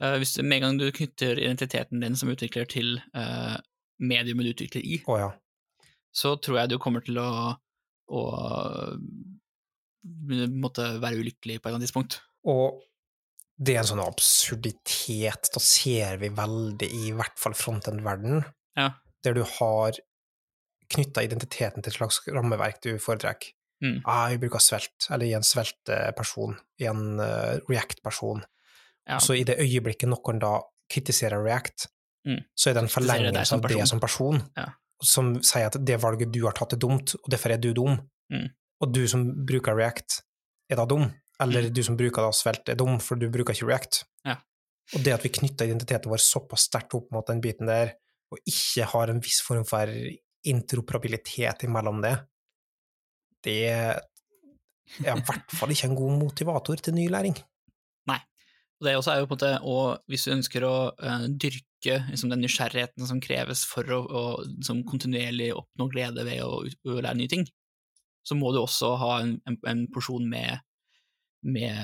eh, 0.02 0.16
hvis 0.20 0.36
Med 0.42 0.58
en 0.58 0.66
gang 0.66 0.80
du 0.80 0.88
knytter 0.94 1.38
identiteten 1.38 2.00
din 2.02 2.16
som 2.16 2.32
utvikler 2.32 2.66
til 2.70 2.96
uh, 3.16 3.56
mediumet 3.98 4.46
du 4.48 4.54
utvikler 4.54 4.82
i, 4.82 5.02
oh, 5.06 5.20
ja. 5.20 5.30
så 6.14 6.36
tror 6.42 6.62
jeg 6.62 6.74
du 6.74 6.78
kommer 6.82 7.04
til 7.04 7.20
å, 7.22 7.54
å 8.10 8.24
måtte 10.54 10.88
være 11.02 11.20
ulykkelig 11.22 11.60
på 11.60 11.66
et 11.66 11.70
eller 11.70 11.78
annet 11.78 11.88
tidspunkt. 11.88 12.18
Og 12.50 12.82
det 13.54 13.76
er 13.76 13.84
en 13.84 13.90
sånn 13.92 14.02
absurditet, 14.02 15.50
da 15.54 15.62
ser 15.62 16.18
vi 16.22 16.32
veldig 16.34 16.88
i 16.90 17.12
hvert 17.14 17.38
fall 17.38 17.54
frontend-verden, 17.54 18.42
Ja. 18.76 18.90
der 19.22 19.34
du 19.34 19.44
har 19.46 19.94
knytta 20.90 21.22
identiteten 21.22 21.82
til 21.82 21.92
et 21.92 21.96
slags 21.96 22.20
rammeverk 22.26 22.82
du 22.82 22.98
foretrekker. 22.98 23.54
Mm. 23.82 24.00
Ah, 24.06 24.30
jeg 24.30 24.40
bruker 24.40 24.62
svelt, 24.62 25.06
eller 25.10 25.26
i 25.26 25.34
en 25.36 25.46
sveltperson, 25.46 26.56
i 26.80 26.86
en 26.88 27.20
uh, 27.20 27.60
React-person. 27.68 28.44
Ja. 29.08 29.18
Så 29.20 29.36
i 29.36 29.44
det 29.44 29.58
øyeblikket 29.60 30.08
noen 30.08 30.38
da 30.40 30.60
kritiserer 30.90 31.42
React, 31.44 31.88
Mm. 32.26 32.38
så 32.56 32.70
er 32.70 32.74
det 32.74 32.82
en 32.82 32.88
forlengelse 32.88 33.52
av 33.52 33.60
det 33.68 33.86
som 33.88 34.00
person, 34.00 34.38
Ja. 34.56 34.70
som 35.02 35.42
sier 35.42 35.66
at 35.66 35.76
det 35.84 36.00
valget 36.00 36.32
du 36.32 36.38
har 36.46 36.52
tatt 36.56 36.72
er 36.72 36.78
dumt, 36.80 37.14
og 37.14 37.28
derfor 37.30 37.52
er 37.52 37.58
du 37.58 37.74
dum. 37.74 37.98
Mm. 38.32 38.48
Og 38.80 38.92
du 38.94 39.06
som 39.06 39.44
bruker 39.44 39.76
React, 39.76 40.22
er 40.70 40.76
da 40.76 40.86
dum. 40.86 41.12
Eller 41.40 41.68
du 41.68 41.82
som 41.82 41.96
bruker 41.98 42.22
da 42.22 42.30
svelt, 42.32 42.66
er 42.68 42.76
dum, 42.76 42.98
for 42.98 43.16
du 43.16 43.28
bruker 43.28 43.52
ikke 43.52 43.66
React. 43.68 44.04
Mm. 44.24 44.30
Ja. 44.30 44.36
Og 44.94 45.04
det 45.04 45.12
at 45.12 45.22
vi 45.22 45.28
knytter 45.28 45.66
identiteten 45.68 46.08
vår 46.10 46.16
såpass 46.22 46.64
sterkt 46.70 46.94
opp 46.94 47.10
mot 47.12 47.26
den 47.26 47.42
biten 47.42 47.66
der, 47.66 47.92
og 48.32 48.38
ikke 48.46 48.86
har 48.86 49.10
en 49.10 49.20
viss 49.20 49.42
form 49.42 49.64
for 49.68 49.86
interoperabilitet 50.44 51.64
imellom 51.64 52.00
det, 52.02 52.14
det 53.44 53.68
er 53.68 54.00
i 55.00 55.02
hvert 55.24 55.50
fall 55.52 55.72
ikke 55.72 55.88
en 55.90 55.96
god 55.98 56.18
motivator 56.20 56.76
til 56.76 56.94
ny 56.94 57.08
læring. 57.12 57.36
Det 58.84 58.94
også 58.98 59.12
er 59.14 59.22
jo 59.22 59.28
på 59.30 59.34
en 59.34 59.38
måte, 59.38 59.52
og 59.70 60.10
Hvis 60.10 60.26
du 60.26 60.34
ønsker 60.34 60.66
å 60.68 60.74
uh, 60.92 61.26
dyrke 61.30 61.98
liksom, 62.10 62.30
den 62.32 62.44
nysgjerrigheten 62.44 63.08
som 63.08 63.20
kreves 63.24 63.64
for 63.68 63.88
å, 63.92 64.00
å 64.04 64.24
liksom, 64.44 64.84
kontinuerlig 64.88 65.50
oppnå 65.56 65.88
glede 65.92 66.24
ved 66.26 66.42
å, 66.44 66.62
å 66.64 67.00
lære 67.00 67.18
nye 67.20 67.32
ting, 67.32 67.44
så 68.24 68.36
må 68.38 68.52
du 68.54 68.62
også 68.62 68.94
ha 69.00 69.18
en, 69.22 69.34
en, 69.48 69.58
en 69.68 69.82
porsjon 69.92 70.24
med, 70.30 70.62
med 71.44 71.74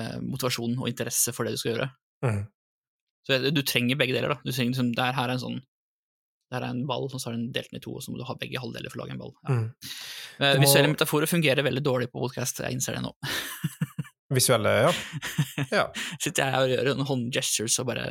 uh, 0.00 0.18
motivasjon 0.24 0.78
og 0.78 0.88
interesse 0.88 1.34
for 1.36 1.44
det 1.44 1.56
du 1.56 1.60
skal 1.60 1.74
gjøre. 1.74 1.90
Mm. 2.24 2.44
Så 3.28 3.40
du 3.52 3.60
trenger 3.60 3.98
begge 4.00 4.16
deler. 4.16 4.32
da. 4.32 4.40
Du 4.40 4.52
trenger 4.54 4.72
liksom, 4.72 4.94
det 4.96 5.10
her 5.12 5.28
er 5.28 5.36
en 5.36 5.42
sånn 5.42 5.58
det 6.48 6.56
her 6.56 6.64
er 6.64 6.72
en 6.72 6.86
ball, 6.88 7.04
og 7.04 7.20
så 7.20 7.28
er 7.28 7.36
den 7.36 7.50
delt 7.52 7.68
den 7.68 7.76
i 7.76 7.82
to, 7.84 7.92
og 7.92 8.00
så 8.00 8.08
må 8.08 8.16
du 8.16 8.24
ha 8.24 8.32
begge 8.40 8.60
halvdeler 8.60 8.88
for 8.88 8.96
å 8.96 9.02
lage 9.02 9.12
en 9.12 9.20
ball. 9.20 9.34
Ja. 9.44 9.56
Mm. 9.58 9.66
Eh, 10.38 10.54
må- 10.54 10.62
Visuelle 10.62 10.92
metaforer 10.94 11.28
fungerer 11.28 11.66
veldig 11.66 11.82
dårlig 11.84 12.08
på 12.08 12.22
podcast, 12.22 12.62
jeg 12.64 12.72
innser 12.78 12.96
det 12.96 13.02
nå. 13.04 13.12
Visuelle, 14.30 14.72
ja. 14.84 14.90
ja. 15.78 15.84
Sitter 16.20 16.42
jeg 16.44 16.52
her 16.52 16.64
og 16.66 16.72
gjør 16.74 16.90
en 16.92 17.06
håndgestures 17.08 17.78
og 17.80 17.86
bare 17.88 18.04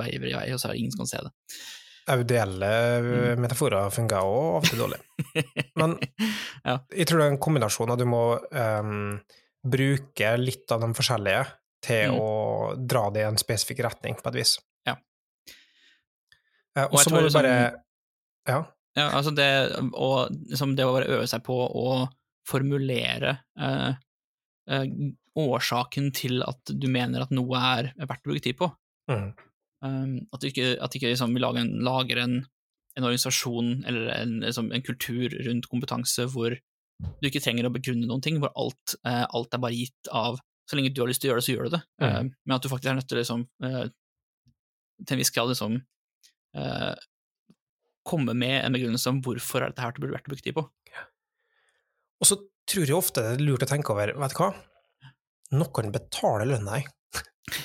veiver 0.00 0.28
i 0.28 0.34
vei, 0.36 0.48
og 0.52 0.60
så 0.60 0.68
er 0.68 0.74
det 0.74 0.82
ingen 0.82 0.92
som 0.92 1.04
kan 1.04 1.12
se 1.12 1.22
det. 1.24 1.32
Audielle 2.12 2.72
Mm. 3.02 3.40
metaforer 3.44 3.90
fungerer 3.94 4.26
òg 4.26 4.58
ofte 4.60 4.76
dårlig. 4.76 4.98
Men 5.78 5.94
Ja. 6.66 6.78
jeg 6.92 7.06
tror 7.08 7.18
det 7.22 7.26
er 7.28 7.32
en 7.32 7.38
kombinasjon 7.46 7.90
av 7.94 7.98
du 8.00 8.04
må 8.10 8.22
um, 8.52 9.20
bruke 9.62 10.32
litt 10.42 10.70
av 10.74 10.82
de 10.82 10.90
forskjellige 10.98 11.44
til 11.86 12.10
Mm. 12.12 12.18
å 12.20 12.74
dra 12.86 13.06
det 13.14 13.22
i 13.22 13.28
en 13.30 13.38
spesifikk 13.40 13.80
retning, 13.86 14.14
på 14.20 14.28
et 14.32 14.40
vis. 14.42 14.56
Ja. 14.86 14.96
Eh, 16.76 16.84
Og 16.90 16.98
så 17.00 17.10
må 17.10 17.18
du 17.22 17.28
liksom- 17.28 17.42
bare 17.42 17.82
Ja. 18.48 18.60
Ja, 18.96 19.08
altså 19.16 19.30
det, 19.34 19.48
og 19.94 20.30
liksom 20.50 20.74
det 20.76 20.84
å 20.84 20.92
bare 20.92 21.08
øve 21.08 21.26
seg 21.26 21.42
på 21.46 21.54
å 21.56 22.08
formulere 22.44 23.38
uh, 23.58 23.94
eh, 24.68 24.84
årsaken 25.38 26.10
til 26.16 26.42
at 26.44 26.72
du 26.72 26.88
mener 26.92 27.24
at 27.24 27.32
noe 27.34 27.60
er 27.76 27.92
verdt 28.00 28.26
å 28.26 28.30
bruke 28.30 28.44
tid 28.44 28.58
på. 28.58 28.68
Mm. 29.10 29.30
Um, 29.82 30.16
at 30.34 30.42
du 30.42 30.48
ikke, 30.50 30.74
at 30.78 30.92
du 30.92 30.98
ikke 30.98 31.10
liksom 31.10 31.34
lager 31.42 31.64
en, 31.64 31.72
lager 31.82 32.20
en, 32.22 32.36
en 32.98 33.06
organisasjon 33.08 33.72
eller 33.88 34.12
en, 34.14 34.36
liksom 34.44 34.70
en 34.74 34.84
kultur 34.84 35.34
rundt 35.46 35.66
kompetanse 35.72 36.28
hvor 36.30 36.54
du 36.54 37.26
ikke 37.26 37.42
trenger 37.42 37.66
å 37.66 37.72
begrunne 37.74 38.06
noen 38.06 38.22
ting, 38.22 38.38
hvor 38.38 38.52
alt, 38.54 38.94
uh, 39.08 39.24
alt 39.24 39.56
er 39.56 39.62
bare 39.64 39.78
gitt 39.78 40.12
av 40.12 40.38
Så 40.70 40.76
lenge 40.78 40.92
du 40.94 41.00
har 41.02 41.08
lyst 41.10 41.24
til 41.24 41.28
å 41.28 41.32
gjøre 41.32 41.40
det, 41.40 41.44
så 41.44 41.54
gjør 41.56 41.66
du 41.66 41.74
det. 41.74 41.82
Mm. 42.00 42.12
Uh, 42.12 42.36
men 42.46 42.54
at 42.56 42.62
du 42.62 42.70
faktisk 42.70 42.92
er 42.92 43.00
nødt 43.00 43.08
til 43.10 43.18
liksom, 43.18 43.48
uh, 43.64 43.86
til 45.02 45.16
en 45.16 45.22
viss 45.22 45.34
grad 45.34 45.50
liksom 45.50 45.80
eh, 46.56 46.94
komme 48.08 48.34
med 48.34 48.58
en 48.64 48.74
begrunnelse 48.74 49.10
om 49.10 49.20
hvorfor 49.24 49.62
er 49.62 49.72
dette 49.72 49.84
her 49.84 49.94
det 49.94 50.02
burde 50.02 50.16
vært 50.16 50.28
å 50.28 50.34
bruke 50.34 50.46
tid 50.46 50.56
på. 50.58 50.66
Og 52.22 52.28
så 52.28 52.38
tror 52.70 52.86
jeg 52.86 52.98
ofte 52.98 53.24
det 53.24 53.34
er 53.36 53.44
lurt 53.44 53.64
å 53.66 53.70
tenke 53.70 53.94
over, 53.94 54.14
vet 54.18 54.34
du 54.34 54.38
hva, 54.38 54.52
noen 55.52 55.92
betaler 55.94 56.48
lønna 56.48 56.78
di. 56.80 56.86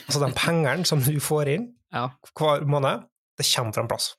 altså 0.07 0.21
de 0.23 0.31
pengene 0.35 0.87
som 0.87 1.01
du 1.03 1.15
får 1.23 1.53
inn 1.55 1.69
Ja. 1.95 2.09
hver 2.35 2.65
måned, 2.67 3.05
det 3.39 3.45
kommer 3.47 3.73
fra 3.73 3.83
en 3.85 3.87
plass. 3.89 4.09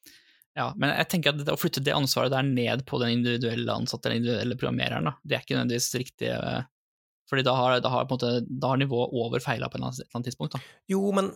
Ja, 0.57 0.71
men 0.81 0.91
jeg 0.91 1.07
tenker 1.13 1.35
at 1.35 1.43
det, 1.45 1.53
å 1.53 1.61
flytte 1.61 1.83
det 1.85 1.93
ansvaret 1.95 2.33
der 2.33 2.47
ned 2.47 2.81
på 2.89 2.99
den 3.03 3.19
individuelle 3.19 3.75
ansatte 3.77 4.09
eller 4.09 4.23
individuelle 4.23 4.57
programmereren, 4.59 5.07
da, 5.07 5.13
det 5.23 5.37
er 5.37 5.45
ikke 5.45 5.55
nødvendigvis 5.59 5.91
riktig, 6.01 6.31
eh, 6.33 6.63
fordi 7.29 7.45
da 7.47 7.53
har, 7.55 7.77
da 7.85 7.93
har, 7.93 8.09
måte, 8.11 8.31
da 8.49 8.73
har 8.73 8.81
nivået 8.81 9.13
over 9.21 9.45
feila 9.45 9.69
på 9.69 9.77
et 9.79 9.85
eller 9.85 10.09
annet 10.17 10.31
tidspunkt. 10.31 10.57
Da. 10.57 10.63
Jo, 10.91 11.03
men 11.15 11.29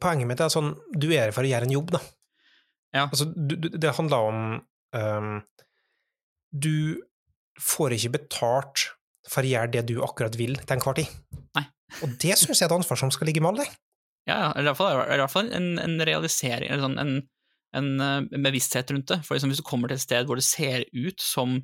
poenget 0.00 0.30
mitt 0.30 0.40
er 0.40 0.54
sånn, 0.54 0.70
du 0.94 1.08
er 1.10 1.26
her 1.26 1.34
for 1.36 1.44
å 1.44 1.50
gjøre 1.50 1.68
en 1.68 1.74
jobb, 1.74 1.90
da. 1.98 2.00
Ja. 2.94 3.04
Altså, 3.10 3.26
du, 3.34 3.56
du, 3.58 3.68
det 3.74 3.92
handler 3.98 4.30
om 4.30 4.38
um, 4.94 5.34
Du 6.50 6.98
får 7.62 7.94
ikke 7.98 8.14
betalt 8.16 8.86
for 9.30 9.46
å 9.46 9.50
gjøre 9.50 9.70
det 9.76 9.84
du 9.90 9.98
akkurat 10.02 10.38
vil 10.38 10.56
til 10.62 10.74
enhver 10.78 10.96
tid. 11.02 11.12
Nei. 11.58 11.66
Og 12.04 12.16
det 12.22 12.36
syns 12.38 12.60
jeg 12.60 12.66
er 12.66 12.70
et 12.70 12.76
ansvar 12.78 13.00
som 13.00 13.12
skal 13.14 13.30
ligge 13.30 13.42
med 13.42 13.52
alle. 13.54 13.66
Ja, 14.28 14.50
i 14.54 14.64
hvert 14.66 14.78
fall, 14.78 15.00
i 15.00 15.18
hvert 15.18 15.32
fall 15.32 15.50
en, 15.56 15.72
en 15.82 15.98
realisering, 16.06 16.70
eller 16.70 16.84
sånn, 16.86 16.98
en, 17.02 17.14
en 17.76 17.90
eh, 18.04 18.40
bevissthet 18.46 18.92
rundt 18.94 19.08
det. 19.10 19.20
For 19.26 19.36
liksom, 19.36 19.52
hvis 19.52 19.62
du 19.62 19.66
kommer 19.66 19.90
til 19.90 19.98
et 19.98 20.04
sted 20.04 20.28
hvor 20.28 20.38
det 20.38 20.46
ser 20.46 20.84
ut 20.92 21.24
som 21.24 21.56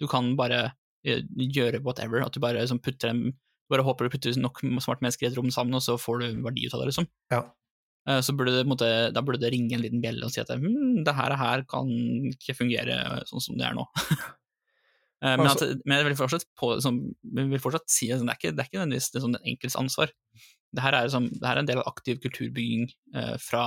du 0.00 0.06
kan 0.10 0.32
bare 0.38 0.62
eh, 1.06 1.24
gjøre 1.36 1.82
whatever, 1.84 2.24
at 2.24 2.34
du 2.34 2.40
bare 2.42 2.62
liksom, 2.62 2.80
putter 2.84 3.12
dem 3.12 3.26
bare 3.72 3.80
håper 3.86 4.04
du 4.06 4.12
putter 4.12 4.34
nok 4.36 4.58
smarte 4.84 5.00
mennesker 5.00 5.24
i 5.24 5.30
et 5.30 5.36
rom 5.38 5.48
sammen, 5.52 5.74
og 5.76 5.80
så 5.82 5.96
får 5.98 6.20
du 6.20 6.42
verdi 6.44 6.66
ut 6.68 6.74
av 6.76 6.82
det, 6.82 6.90
liksom. 6.92 7.06
Ja. 7.32 7.42
Eh, 8.08 8.20
Så 8.20 8.34
burde 8.36 8.52
det, 8.58 8.66
måte, 8.68 8.88
da 9.14 9.22
burde 9.24 9.40
det 9.40 9.50
ringe 9.54 9.76
en 9.76 9.82
liten 9.84 10.02
bjelle 10.04 10.26
og 10.26 10.32
si 10.34 10.42
at 10.42 10.52
hm, 10.52 11.00
det 11.06 11.14
her, 11.16 11.32
her 11.40 11.64
kan 11.68 11.88
ikke 12.30 12.56
fungere 12.58 12.98
sånn 13.30 13.44
som 13.44 13.56
det 13.58 13.68
er 13.70 13.76
nå. 13.78 13.86
Eh, 15.24 15.36
men, 15.38 15.46
at, 15.48 15.56
Altså- 15.56 15.80
men 15.86 15.96
jeg 15.98 16.06
vil 16.10 16.18
fortsatt, 16.18 16.46
på, 16.60 16.74
som, 16.84 17.00
vil 17.32 17.62
fortsatt 17.62 17.88
si 17.88 18.10
at 18.12 18.20
det 18.20 18.28
er 18.28 18.38
ikke, 18.40 18.52
det 18.52 18.60
er 18.60 18.68
ikke 18.68 18.80
nødvendigvis 18.82 19.10
det 19.14 19.24
sånn 19.24 19.36
den 19.38 19.50
enkeltes 19.54 19.78
ansvar. 19.80 20.12
Det 20.74 20.84
her 20.84 20.96
er, 20.98 21.08
som, 21.08 21.28
det 21.32 21.46
her 21.46 21.56
er 21.56 21.62
en 21.62 21.70
del 21.70 21.80
av 21.80 21.88
aktiv 21.88 22.20
kulturbygging 22.20 22.88
eh, 23.16 23.36
fra 23.40 23.64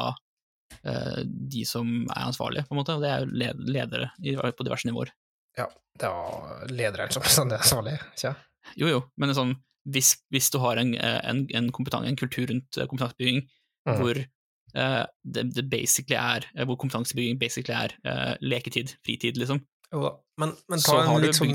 eh, 0.84 1.24
de 1.26 1.64
som 1.66 2.04
er 2.06 2.28
ansvarlige, 2.28 2.68
på 2.68 2.76
en 2.76 2.82
måte, 2.82 2.98
og 2.98 3.06
det 3.06 3.14
er 3.14 3.32
led- 3.32 3.64
ledere 3.66 4.12
i, 4.22 4.36
på 4.36 4.68
diverse 4.68 4.90
nivåer. 4.90 5.14
Ja, 5.58 5.66
det 5.98 6.12
var 6.14 6.68
ledere 6.70 7.10
som 7.16 7.26
sånn 7.26 7.56
er 7.56 7.64
ansvarlige, 7.64 8.04
ikke 8.14 8.36
Jo, 8.78 8.92
jo, 8.92 9.02
men 9.18 9.34
sånn, 9.34 9.56
hvis, 9.88 10.18
hvis 10.34 10.52
du 10.54 10.60
har 10.62 10.78
en, 10.78 10.94
en, 11.00 11.46
en, 11.56 11.72
en 11.72 12.20
kultur 12.20 12.50
rundt 12.52 12.78
eh, 12.78 12.86
kompetansebygging 12.92 13.46
mm. 13.88 13.96
hvor 13.98 14.20
eh, 14.20 15.04
det, 15.24 15.46
det 15.56 15.66
basically 15.72 16.20
er, 16.20 16.46
eh, 16.54 16.68
hvor 16.68 16.78
kompetansebygging 16.84 17.40
basically 17.42 17.74
er 17.74 18.38
leketid, 18.44 18.94
fritid, 19.08 19.40
liksom, 19.40 19.64
Jo 19.94 20.02
da, 20.04 20.10
men, 20.42 20.52
men 20.68 20.82
så 20.84 20.98
ta 20.98 21.14
en 21.16 21.22
liksom 21.24 21.48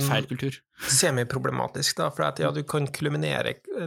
semiproblematisk, 0.89 1.99
da, 2.01 2.09
for 2.15 2.25
at 2.31 2.41
ja, 2.41 2.49
du 2.55 2.63
kan 2.65 2.89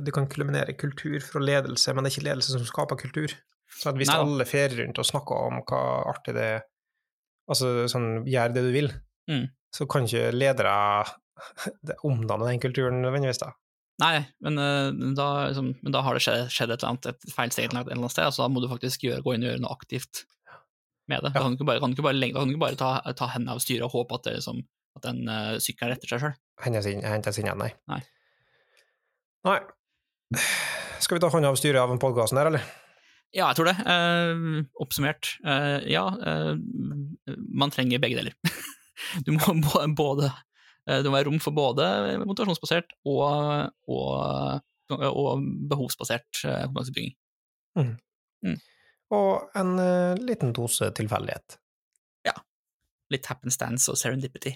du 0.05 0.11
kan 0.13 0.27
kulminere 0.31 0.75
kultur 0.77 1.17
fra 1.25 1.41
ledelse, 1.41 1.93
men 1.95 2.05
det 2.05 2.11
er 2.11 2.15
ikke 2.19 2.27
ledelse 2.29 2.53
som 2.53 2.65
skaper 2.67 2.99
kultur. 3.01 3.33
Så 3.75 3.91
hvis 3.97 4.11
Nei 4.11 4.19
alle 4.21 4.45
ferier 4.47 4.83
rundt 4.85 5.01
og 5.01 5.07
snakker 5.09 5.47
om 5.49 5.59
hva 5.65 5.81
artig 6.13 6.35
det 6.37 6.45
er, 6.59 6.63
altså 7.49 7.87
sånn, 7.91 8.23
gjør 8.29 8.55
det 8.55 8.65
du 8.69 8.71
vil, 8.75 8.93
Mm. 9.25 9.47
så 9.73 9.87
kan 9.89 10.03
ikke 10.05 10.27
ledere 10.37 10.71
omdanne 12.05 12.45
den 12.51 12.59
kulturen 12.61 12.99
nødvendigvis, 13.01 13.39
da. 13.41 13.47
Nei, 14.03 14.19
men, 14.45 14.59
eh, 14.61 14.91
da, 15.17 15.47
liksom, 15.49 15.71
men 15.81 15.95
da 15.95 16.03
har 16.05 16.13
det 16.13 16.21
skjedd, 16.21 16.51
skjedd 16.53 16.73
et 16.75 16.83
eller 16.83 16.91
annet, 16.91 17.07
et 17.09 17.33
feilsteg 17.33 17.65
et 17.65 17.73
eller 17.73 17.95
annet 17.95 18.13
sted, 18.13 18.27
altså 18.27 18.43
da 18.43 18.49
må 18.53 18.61
du 18.61 18.67
faktisk 18.69 19.07
gjøre, 19.07 19.23
gå 19.25 19.33
inn 19.33 19.47
og 19.47 19.49
gjøre 19.49 19.63
noe 19.63 19.73
aktivt 19.73 20.25
med 21.11 21.25
det. 21.25 21.33
Da 21.35 21.43
Han, 21.43 21.57
kan 21.57 21.67
bare, 21.69 21.81
kan 21.83 21.93
ikke 21.93 22.05
bare, 22.05 22.31
han 22.35 22.53
kan 22.53 22.61
bare 22.61 22.79
ta, 22.79 22.97
ta 23.17 23.29
hendene 23.33 23.55
av 23.55 23.61
styret 23.63 23.85
og 23.87 23.93
håpe 23.93 24.17
at 24.19 24.27
det 24.27 24.37
liksom 24.39 24.63
at 24.95 25.03
den 25.03 25.27
uh, 25.27 25.57
sykkelen 25.59 25.91
retter 25.91 26.11
seg 26.11 26.23
sjøl. 26.23 26.35
Hentes 26.63 26.87
inn, 26.87 27.03
hentes 27.03 27.39
igjen, 27.41 27.59
nei. 27.59 27.71
Nei. 27.91 27.99
Nei. 29.45 29.59
Skal 31.03 31.17
vi 31.17 31.23
ta 31.23 31.29
hånda 31.33 31.51
av 31.51 31.59
styret 31.59 31.81
av 31.81 31.91
podkasten 32.01 32.39
her, 32.39 32.49
eller? 32.53 32.63
Ja, 33.35 33.49
jeg 33.49 33.57
tror 33.57 33.67
det. 33.67 33.75
Uh, 33.83 34.63
oppsummert, 34.79 35.35
uh, 35.43 35.83
ja. 35.91 36.05
Uh, 36.15 36.55
man 37.51 37.73
trenger 37.75 37.99
begge 38.03 38.21
deler. 38.21 38.37
du 39.27 39.35
må 39.35 39.55
både 39.97 40.31
Det 40.85 41.09
må 41.09 41.15
være 41.17 41.27
rom 41.27 41.39
for 41.41 41.55
både 41.57 41.85
motivasjonsbasert 42.29 42.93
og, 43.09 43.71
og, 43.89 44.59
og 44.93 45.45
behovsbasert 45.65 46.43
eh, 46.45 46.67
kompetansebygging. 46.67 47.15
Og 49.13 49.57
en 49.57 49.75
uh, 49.77 50.15
liten 50.17 50.53
dose 50.55 50.89
tilfeldighet. 50.97 51.57
Ja. 52.25 52.33
Litt 53.13 53.27
happenstance 53.29 53.91
og 53.91 53.99
serendipity. 54.01 54.55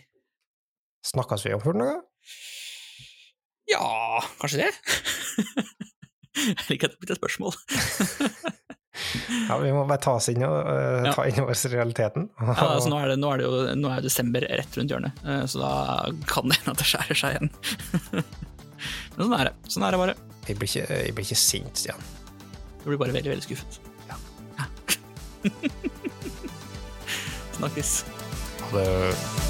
Snakkes 1.05 1.45
vi 1.45 1.53
om 1.55 1.61
for 1.63 1.77
noen 1.77 1.93
gang? 1.93 2.05
Ja, 3.69 4.23
kanskje 4.41 4.65
det? 4.65 4.71
jeg 6.39 6.65
liker 6.71 6.89
at 6.89 6.95
det 6.95 7.03
blir 7.03 7.13
et 7.13 7.21
spørsmål. 7.21 7.53
Ja, 9.47 9.55
vi 9.61 9.69
må 9.71 9.85
bare 9.87 10.01
ta 10.03 10.11
oss 10.17 10.27
inn 10.31 10.41
og 10.43 10.55
eh, 10.67 11.05
Ja. 11.07 11.13
ta 11.15 11.23
inn 11.29 11.39
over 11.41 11.55
realiteten. 11.71 12.25
Ja, 12.43 12.65
altså, 12.75 12.89
nå, 12.91 12.97
er 13.03 13.13
det, 13.13 13.19
nå, 13.21 13.29
er 13.31 13.39
det 13.39 13.45
jo, 13.47 13.59
nå 13.79 13.91
er 13.93 14.03
desember 14.03 14.43
rett 14.43 14.75
rundt 14.77 14.91
hjørnet, 14.91 15.21
uh, 15.23 15.45
så 15.49 15.61
da 15.61 15.71
kan 16.29 16.51
det 16.51 16.59
hende 16.59 16.73
at 16.75 16.81
det 16.83 16.87
skjærer 16.89 17.19
seg 17.21 17.37
igjen. 17.37 17.51
Men 19.15 19.23
sånn 19.23 19.37
er 19.39 19.49
det. 19.49 19.53
Sånn 19.71 19.85
er 19.87 19.95
det 19.95 20.01
bare. 20.01 20.17
jeg, 20.49 20.57
blir 20.59 20.69
ikke, 20.69 20.99
jeg 21.05 21.15
blir 21.15 21.29
ikke 21.29 21.39
sint, 21.39 21.79
Stian. 21.79 22.03
Du 22.81 22.89
blir 22.89 22.99
bare 23.01 23.15
veldig, 23.15 23.31
veldig 23.37 23.47
skuffet. 23.47 23.79
Ja. 25.43 25.49
Snakkes. 27.57 28.05
Ha 28.71 28.77
det. 28.79 29.48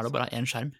Er 0.00 0.08
det 0.08 0.12
bare 0.16 0.32
én 0.34 0.48
skjerm. 0.48 0.72